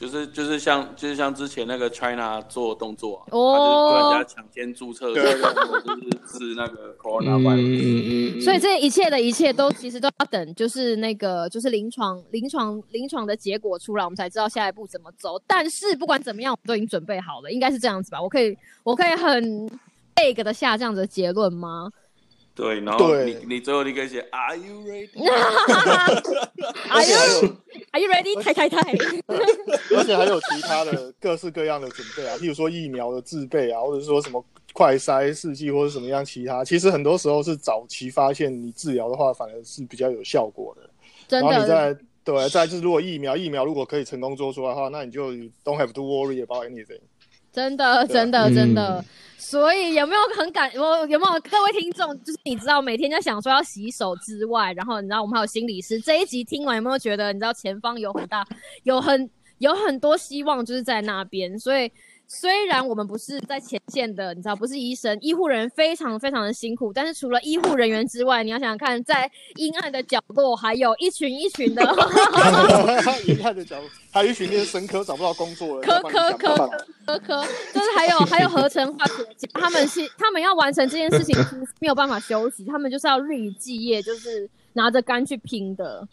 [0.00, 8.34] 就是就是像就是像之前那个 China 做动作、啊，哦他就是跟人家抢先注册，对对对就是治那个 corona 嗯 virus。
[8.34, 15.38] 嗯嗯，所以这一切的一切都其实都要等，就是那个就是临床临床临床的结果出来，我们才知道下一步怎么走。
[15.46, 18.22] 但是不管怎么样，我们都已经准备好了，应该是这样子吧？
[18.22, 19.68] 我可以我可以很
[20.14, 21.90] big 的下这样子的结论吗？
[22.54, 27.56] 对，然后对你你最后你可以写 Are you ready？Are you
[27.92, 28.42] Are you ready？
[28.42, 28.80] 太太太，
[29.96, 40.88] 而且还有其他的各式各样的准备啊，譬如说疫苗的制备啊，或者说什么快筛试剂或者什么样其他，其实很多时候是早期发现你治疗的话，反而是比较有效果的。
[41.26, 45.30] 真然后你的再对，再就是如果疫苗疫苗如果可以成功做出来的话，那你就
[45.64, 47.00] don't have to worry about anything。
[47.52, 49.04] 真的真的真的嗯。
[49.40, 50.70] 所以有没有很感？
[50.74, 52.14] 我有没有各位听众？
[52.22, 55.98] 就是你知道每天在想说要洗手之外，然后你知道我们还有心理师。
[55.98, 58.46] 这一集听完有没有觉得你知道前方有很大、
[58.82, 61.58] 有很有很多希望，就是在那边。
[61.58, 61.90] 所以
[62.32, 71.82] 虽然我们不是在前线的，你知道不是医生，医护人员非常非常的辛苦，但是除了医护人员之外，你要想想看，在阴暗的角落还有一群一群的
[73.26, 81.36] 阴暗的角落，还有一群那些生科找不到工作了， 科科要帮你想办法科科，就是还有还有合成化学家，他们是他们要完成这件事情，
[81.80, 86.06] 没有办法休息，他们就是要日以继夜，就是拿着肝去拼的，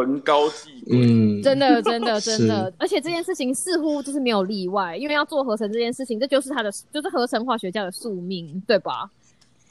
[0.00, 0.98] 焚高祭贵。
[0.98, 9.10] 嗯，真的真的 真的，而且这件事情似乎就是没有例外，因为要做合成这件事情，这就是他的就是合成化学家的宿命，对吧？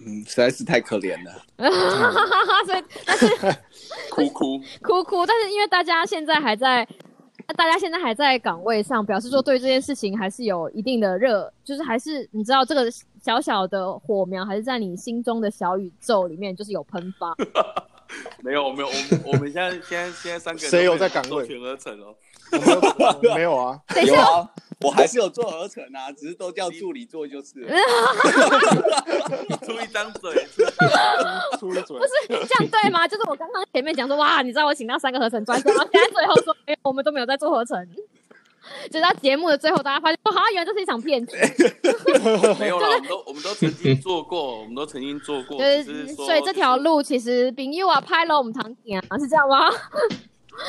[0.06, 1.32] 嗯，实在是太可怜了。
[2.66, 3.28] 所以但是
[4.12, 6.88] 哭哭，哭哭，但是因为大家现在还在，
[7.58, 12.90] 大家现在还在岗位上，表示说对这件事情还是有一定的热，就是还是你知道这个
[13.22, 17.36] 小小的火苗还是在你心中的小宇宙里面，就是有喷发。
[18.44, 22.16] 没有没有，我们我们现在现在现在三个人谁有在岗位做全合成哦。
[22.52, 24.50] 我没有啊， 等一下，有啊，
[24.82, 27.70] 我还是有做合成啊，只是都叫助理做就是了。
[29.62, 30.34] 出一张嘴，
[31.60, 31.98] 出一嘴。
[32.28, 33.08] 这样对吗？
[33.08, 37.78] 就是我刚刚前面讲说，哇，你知道我请到三个合成专家，然后现在最后说，没有，我们都没有在做合成。
[38.92, 41.36] 直到节目的最后，大家发现，哇，原来这是一场骗局。
[42.60, 49.70] 没有啦，我们都我们都曾经做过，我们都曾经做过，就是只是所以这条路其实丙佑啊拍了我们场景啊，是这样吗？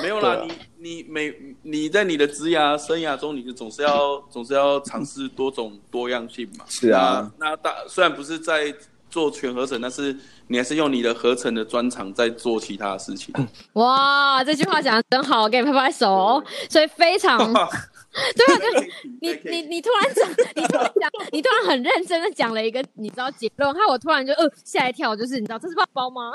[0.03, 0.47] 没有啦，啊
[0.79, 6.65] 你你每你在你的职涯生涯中，你总是要总是要尝试多种多样性嘛。
[6.69, 8.73] 是啊那那大虽然不是在
[9.11, 10.17] 做全合成，但是
[10.49, 13.35] 你还是用你的合成的专长在做其他的事情。
[13.75, 16.45] 哇，这句话讲的真好，给你拍拍手哦。
[16.69, 18.81] 所以非常 对啊，就
[19.21, 26.33] 你 你你突然讲， 你突然讲，你突然很认真的讲了一个你知道结论，害我突然就呃吓一跳，就是你知道这是包包吗？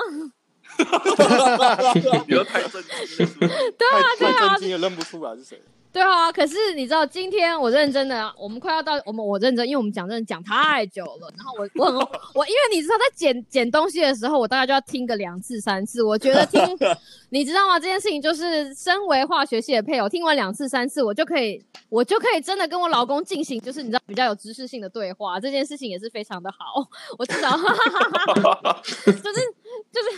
[0.77, 5.61] 不要太震惊了，是不是对啊对啊太太震惊也，认不出来是谁。
[5.95, 11.95] 对啊，可是你知道今天我认真的，我们快要到我们我认真，因为我们讲真的讲太久了，然后我我很
[12.33, 16.59] 我因为你知道在剪剪东西的时候，我大概就要听个两次三次，我觉得听
[17.31, 17.79] 你知道吗？
[17.79, 26.85] 这件事情就是身为化学系的配偶，听完两次三次，我就可以我就可以真的跟我老公进行就是你知道比较有知识性的对话，这件事情也是非常的好，
[27.17, 30.09] 我至少就 是就是。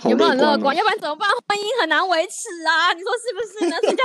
[0.00, 0.76] 好有没有很乐乐观？
[0.76, 1.28] 要不然怎么办？
[1.48, 2.92] 婚姻很难维持啊！
[2.94, 3.76] 你说是不是呢？
[3.82, 4.04] 谁叫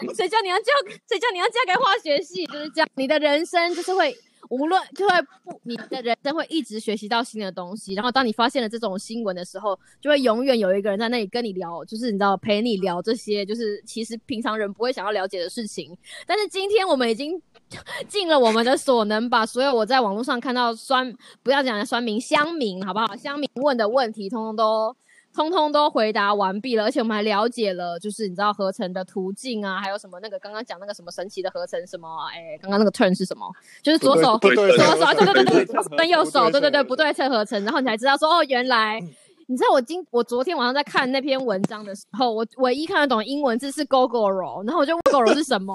[0.00, 0.72] 你 谁叫你要嫁
[1.08, 2.44] 谁叫你要嫁给化学系？
[2.46, 4.14] 就是这样，你的人生就是会
[4.48, 5.14] 无论就会
[5.44, 7.94] 不，你的人生会一直学习到新的东西。
[7.94, 15.96] 然后当你发现了这种新闻的时候，就会永远有一个人在那里跟你聊，就是你知道陪你聊这些，就是其实平常人不会想要了解的事情。
[16.26, 17.40] 但是今天我们已经
[18.08, 23.16] 尽了我们的所能，把所有我在网络上看到酸，不要讲酸民乡民，好不好？
[23.16, 24.94] 乡民问的问题，通通都。
[25.34, 33.50] 通通都回答完毕了，而且我们还了解了，就是你知道合成的途径啊，还有什么那个刚刚讲那个什么神奇的合成什么，哎，刚刚那个 turn 是什么？
[33.82, 34.76] 就是左手对左手，
[35.14, 39.00] 对对对对，跟右手，对对对，不不对称合成，然后你才知道说哦，原来。
[39.48, 45.74] 你知道我今我昨天晚上在看那篇文章的时候，我唯一看得懂英文字是 Gogoro，然后我就问 Gogoro 是什么，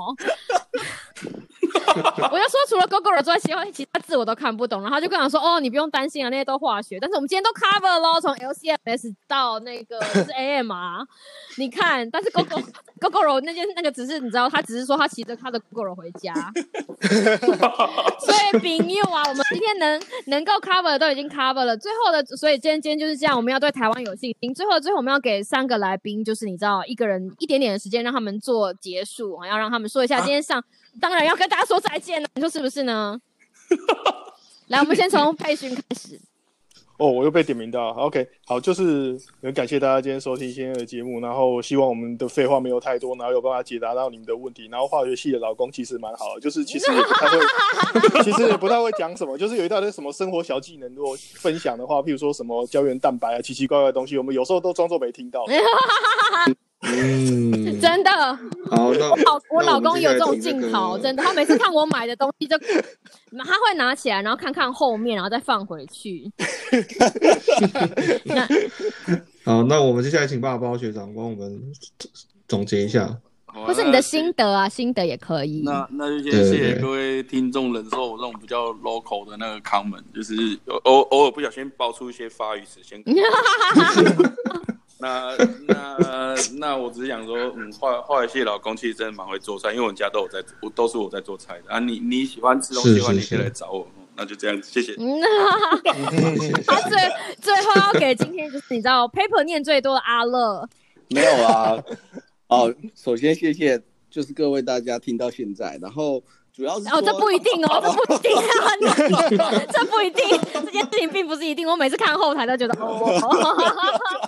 [2.32, 11.05] 我就说除了 Gogoro 之外，其他其他字我都看不懂，然后他就跟我说哦，你不用担心啊，那些都化学，但是我们今天都 cover 咯，从 LCMS 到那个就是 AMR，
[11.57, 12.63] 你看，但是 Gogo
[12.99, 16.34] Gogoro 那件那个只是你知道，他只是说他骑着他的 Gogoro 回家，
[18.20, 24.53] 所以朋友啊，我们今天能能够 cover 的都已经 cover 了，最后的，所以今天今天就是这样，我们要对台湾有信心。
[24.53, 30.63] 最后最后我们要给三个来宾，就是你知道一个人一点点的时间让他们做结束，要让他们说一下今天上，
[31.00, 33.20] 当然要跟大家说再见了，你说是不是呢？
[34.68, 36.20] 来，我们先从佩勋开始。
[36.98, 37.89] 哦，我又被点名到。
[37.89, 44.68] OK，好，就是很感谢大家今天收听今天的节目，然后希望我们的废话没有太多，然后有办法解答到你们的问题。
[44.72, 55.45] 然后化学系的老公其实蛮好的，就是其实也不太会， 其实也不太会讲什么，就是有一大堆什么生活小技能，如果分享的话，譬如说什么胶原蛋白啊，奇奇怪怪的东西，我们有时候都装作没听到。
[56.82, 58.12] 嗯，真的，
[58.70, 66.32] 好，那我老我老公有这种镜头，真的，他每次看我买的东西就，他会拿起来，然后看看后面，然后再放回去。
[68.26, 68.48] 那
[69.52, 71.60] 好，那我们接下来请爸包学长帮我们
[72.48, 73.18] 总结一下。
[73.66, 75.64] 或是你的心得啊，心得也可以。
[75.66, 80.36] 那那就先谢谢各位听众忍受我这种比较 local 的那个 comment，就是
[80.84, 83.04] 偶偶尔不小心爆出一些发语词，先。
[85.00, 85.36] 那
[85.68, 91.80] 那那我只是想说，嗯，化化学系老公其实真的蛮会做菜，因为我们家都有在，我都是我在做菜的啊。
[91.80, 93.88] 你你喜欢吃东西的话，你可以来找我。
[93.98, 94.95] 嗯那就这样子，谢谢。
[94.98, 95.22] 嗯，
[96.66, 96.98] 他最
[97.39, 100.68] 最后要给今天就是你知道 paper 念最多的阿乐，
[101.10, 101.78] 没有啊。
[102.48, 103.80] 哦，首先谢谢，
[104.10, 106.20] 就是各位大家听到现在，然后
[106.52, 108.36] 主要是哦，这说不一定哦，这不一定
[109.38, 111.68] 啊，这不一定，这件事情并不是一定。
[111.68, 114.27] 我每次看后台都觉得哦，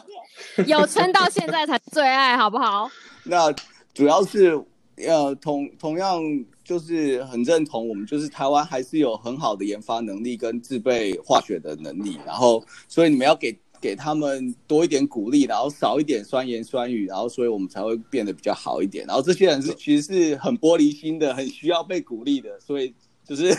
[0.68, 2.90] 有撑到现在才最爱，好不好？
[3.24, 3.54] 那
[3.94, 4.60] 主要是
[4.98, 6.22] 呃同同样
[6.64, 19.06] 就是很认同我们就是台湾还是有很好的研发能力跟自备化学的能力，然后所以你们要给给他们多一点鼓励，然后少一点酸言酸语，然后所以我们才会变得比较好一点。
[19.08, 22.94] 然后这些人是其实是很玻璃心的，很需要被鼓励的，所以
[23.30, 23.56] 就是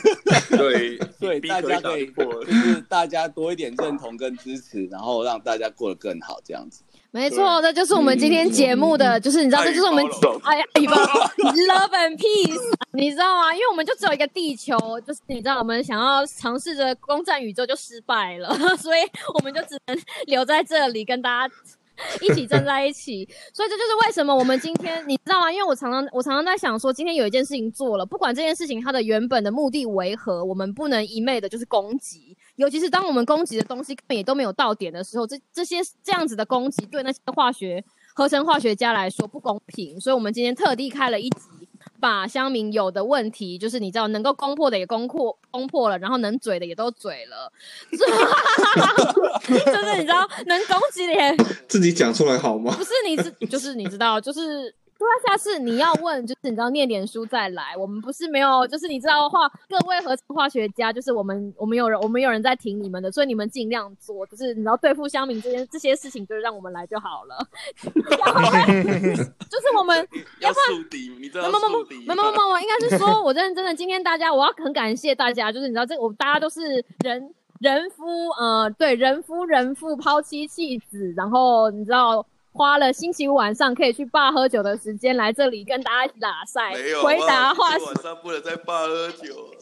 [0.50, 6.82] 对 对大家可以 就是大家多一点认同跟支持，然后让大家过得更好这样子。
[7.12, 10.04] 没错，这就是我们今天节目的，就是你知道，这就是我们
[10.44, 13.52] 哎呀，一包 love and peace， 你知道吗？
[13.54, 19.00] 因为我们就只有一个地球，就是你知道，我们想要尝试着攻占宇宙就失败了，所以
[19.34, 21.54] 我们就只能留在这里跟大家。
[22.20, 25.50] 一起站在一起，所以这就是为什么我们今天你知道吗？
[25.52, 37.84] 因为我常常我常常在想说，今天有一件事情做了，不管这件事情它的原本的目的为何，我们不能一昧的就是攻击，尤其是当我们攻击的东西根本也都没有到点的时候，这这些这样子的攻击对那些化学
[38.14, 41.59] 合成化学家来说不公平，所以我们今天特地开了一集。
[42.00, 47.52] 把乡民有的问题，就是你知道能够攻破的也攻破攻破了，然后能嘴的也都嘴了，
[47.92, 51.36] 就是你知道能攻击的也
[51.68, 52.82] 自己讲出来好吗不？
[52.82, 57.74] 是你知，就是你知道，就是对啊，下次你要问，就是你知道念点书再来。
[57.74, 67.38] 我们不是没有，就是你知道化各位合成化学家，就是我们我们有人我们有人在挺你们的，所以你们尽量做，就是你知道对付乡民这件这些事情，就是让我们来就好了。
[67.80, 70.06] 就是我们
[70.40, 89.54] 要树敌，你知道树敌没有没应该是说，我认真的，今天大家我要很感谢大家，就是你知道这我大家都是人人夫，呃，对，人夫人妇抛妻弃子，然后你知道花了星期五晚上可以去爸喝酒的时间来这里跟大家一起拉赛没有，回答话晚上不能在爸喝酒。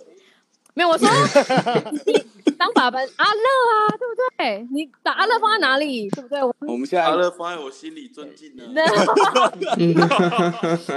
[0.79, 1.09] 没有，我说
[2.07, 2.25] 你
[2.57, 4.65] 当爸爸阿乐啊，对不对？
[4.71, 6.41] 你把阿乐放在哪里，对不对？
[6.41, 8.63] 我我们现在阿乐，放在我心里尊敬呢。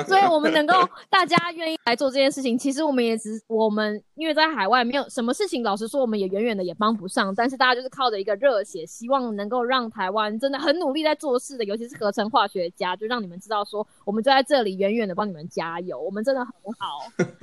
[0.06, 17.08] 所以我们能够大家愿意来做这件事情，其实我们也只我们因为在海外没有什么事情，老实说我们也远远的也帮不上，但是大家就是靠着一个热血，希望能够让台湾真的很努力在做事的，尤其是合成化学家，就让你们知道说，我们就在这里远远的帮你们加油，我们真的很好。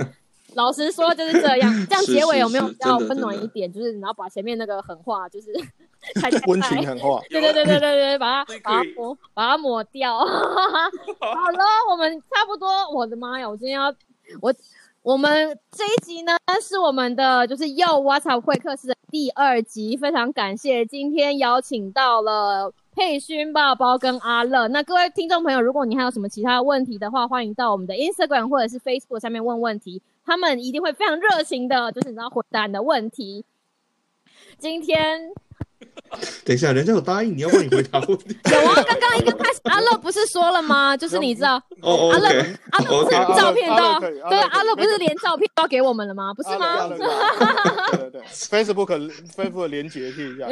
[0.54, 3.70] 老实说就是这样， 这样是结尾有没有是比较温暖一点？
[3.72, 5.52] 就是你要把前面那个狠话，就是
[6.20, 7.20] 太太温情狠话。
[7.28, 10.18] 对对对对对对，把它把它抹把它抹掉。
[10.18, 12.68] 好了，我们差不多。
[12.92, 13.48] 我的妈呀！
[13.48, 13.94] 我今天要
[14.40, 14.52] 我
[15.02, 24.66] 我们这一集呢是我们的就是又 WhatsApp 会客室的第二集，非常感谢今天邀请到了佩勋爸包跟阿乐。
[24.68, 33.46] 那各位听众朋友，如果你还有什么其他的问题的话，欢迎到我们的 Instagram 或者是 Facebook 上面问问题，他们一定会非常热情的，就是你知道回答你的问题。
[34.58, 35.32] 今天
[36.44, 38.36] 等一下，人家有答应你要帮你回答问题。
[38.50, 40.96] 有啊，刚刚一刚开始阿乐不是说了吗？
[40.96, 42.28] 就是你知道，哦阿乐
[42.72, 46.32] 阿乐不是照片都对阿乐不是连照片都要给我们了吗？
[46.34, 46.88] 不是吗？
[46.88, 50.46] 对对对，Facebook Facebook 连接贴一下。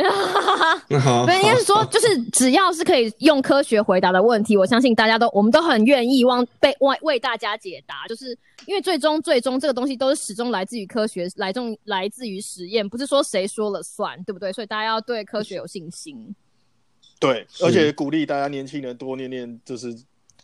[0.89, 8.07] 那好，不是，应该是说，就是只要是可以用科学回答的问题，我相信大家都，我们都很愿意往被为为大家解答。
[8.09, 8.37] 就是
[8.67, 14.53] 因为最终最终这个东西都是始终来自于科学，来自来自于实验，不是说谁说了算，对不对？
[14.53, 16.35] 所以大家要对科学有信心。
[17.19, 19.97] 对，而且鼓励大家年轻人多念念，就是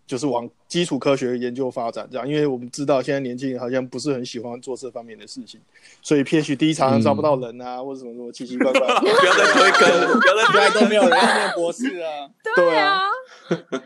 [0.06, 5.60] 就是往基础科学研究发展这样，因为我们知道现在年轻人好像不是很喜欢做这方面的事情，
[6.00, 9.00] 所以 PhD 常常招不到人啊，或者什么什么奇奇怪怪的。
[9.00, 12.28] 不要再推坑，不要再现在推都没有人要念博士啊。
[12.56, 13.00] 对啊，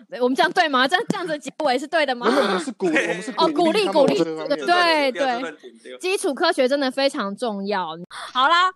[0.09, 0.87] 对我们这样对吗？
[0.87, 2.43] 这样这样子的结尾是对的吗我？
[2.53, 7.99] 们是鼓， 我们是哦鼓励鼓励这个对对基础科学真的非常重要。
[8.11, 8.71] 好啦，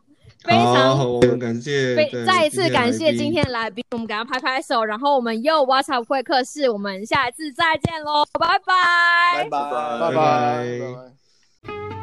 [0.45, 10.01] 非常，我们感谢，再一次感谢今天的来宾，我们给他拍拍手，然后我们又 What's Up 会客室，我们下一次再见喽，拜拜，拜拜。
[10.01, 10.11] 拜拜。
[10.11, 12.00] 拜拜。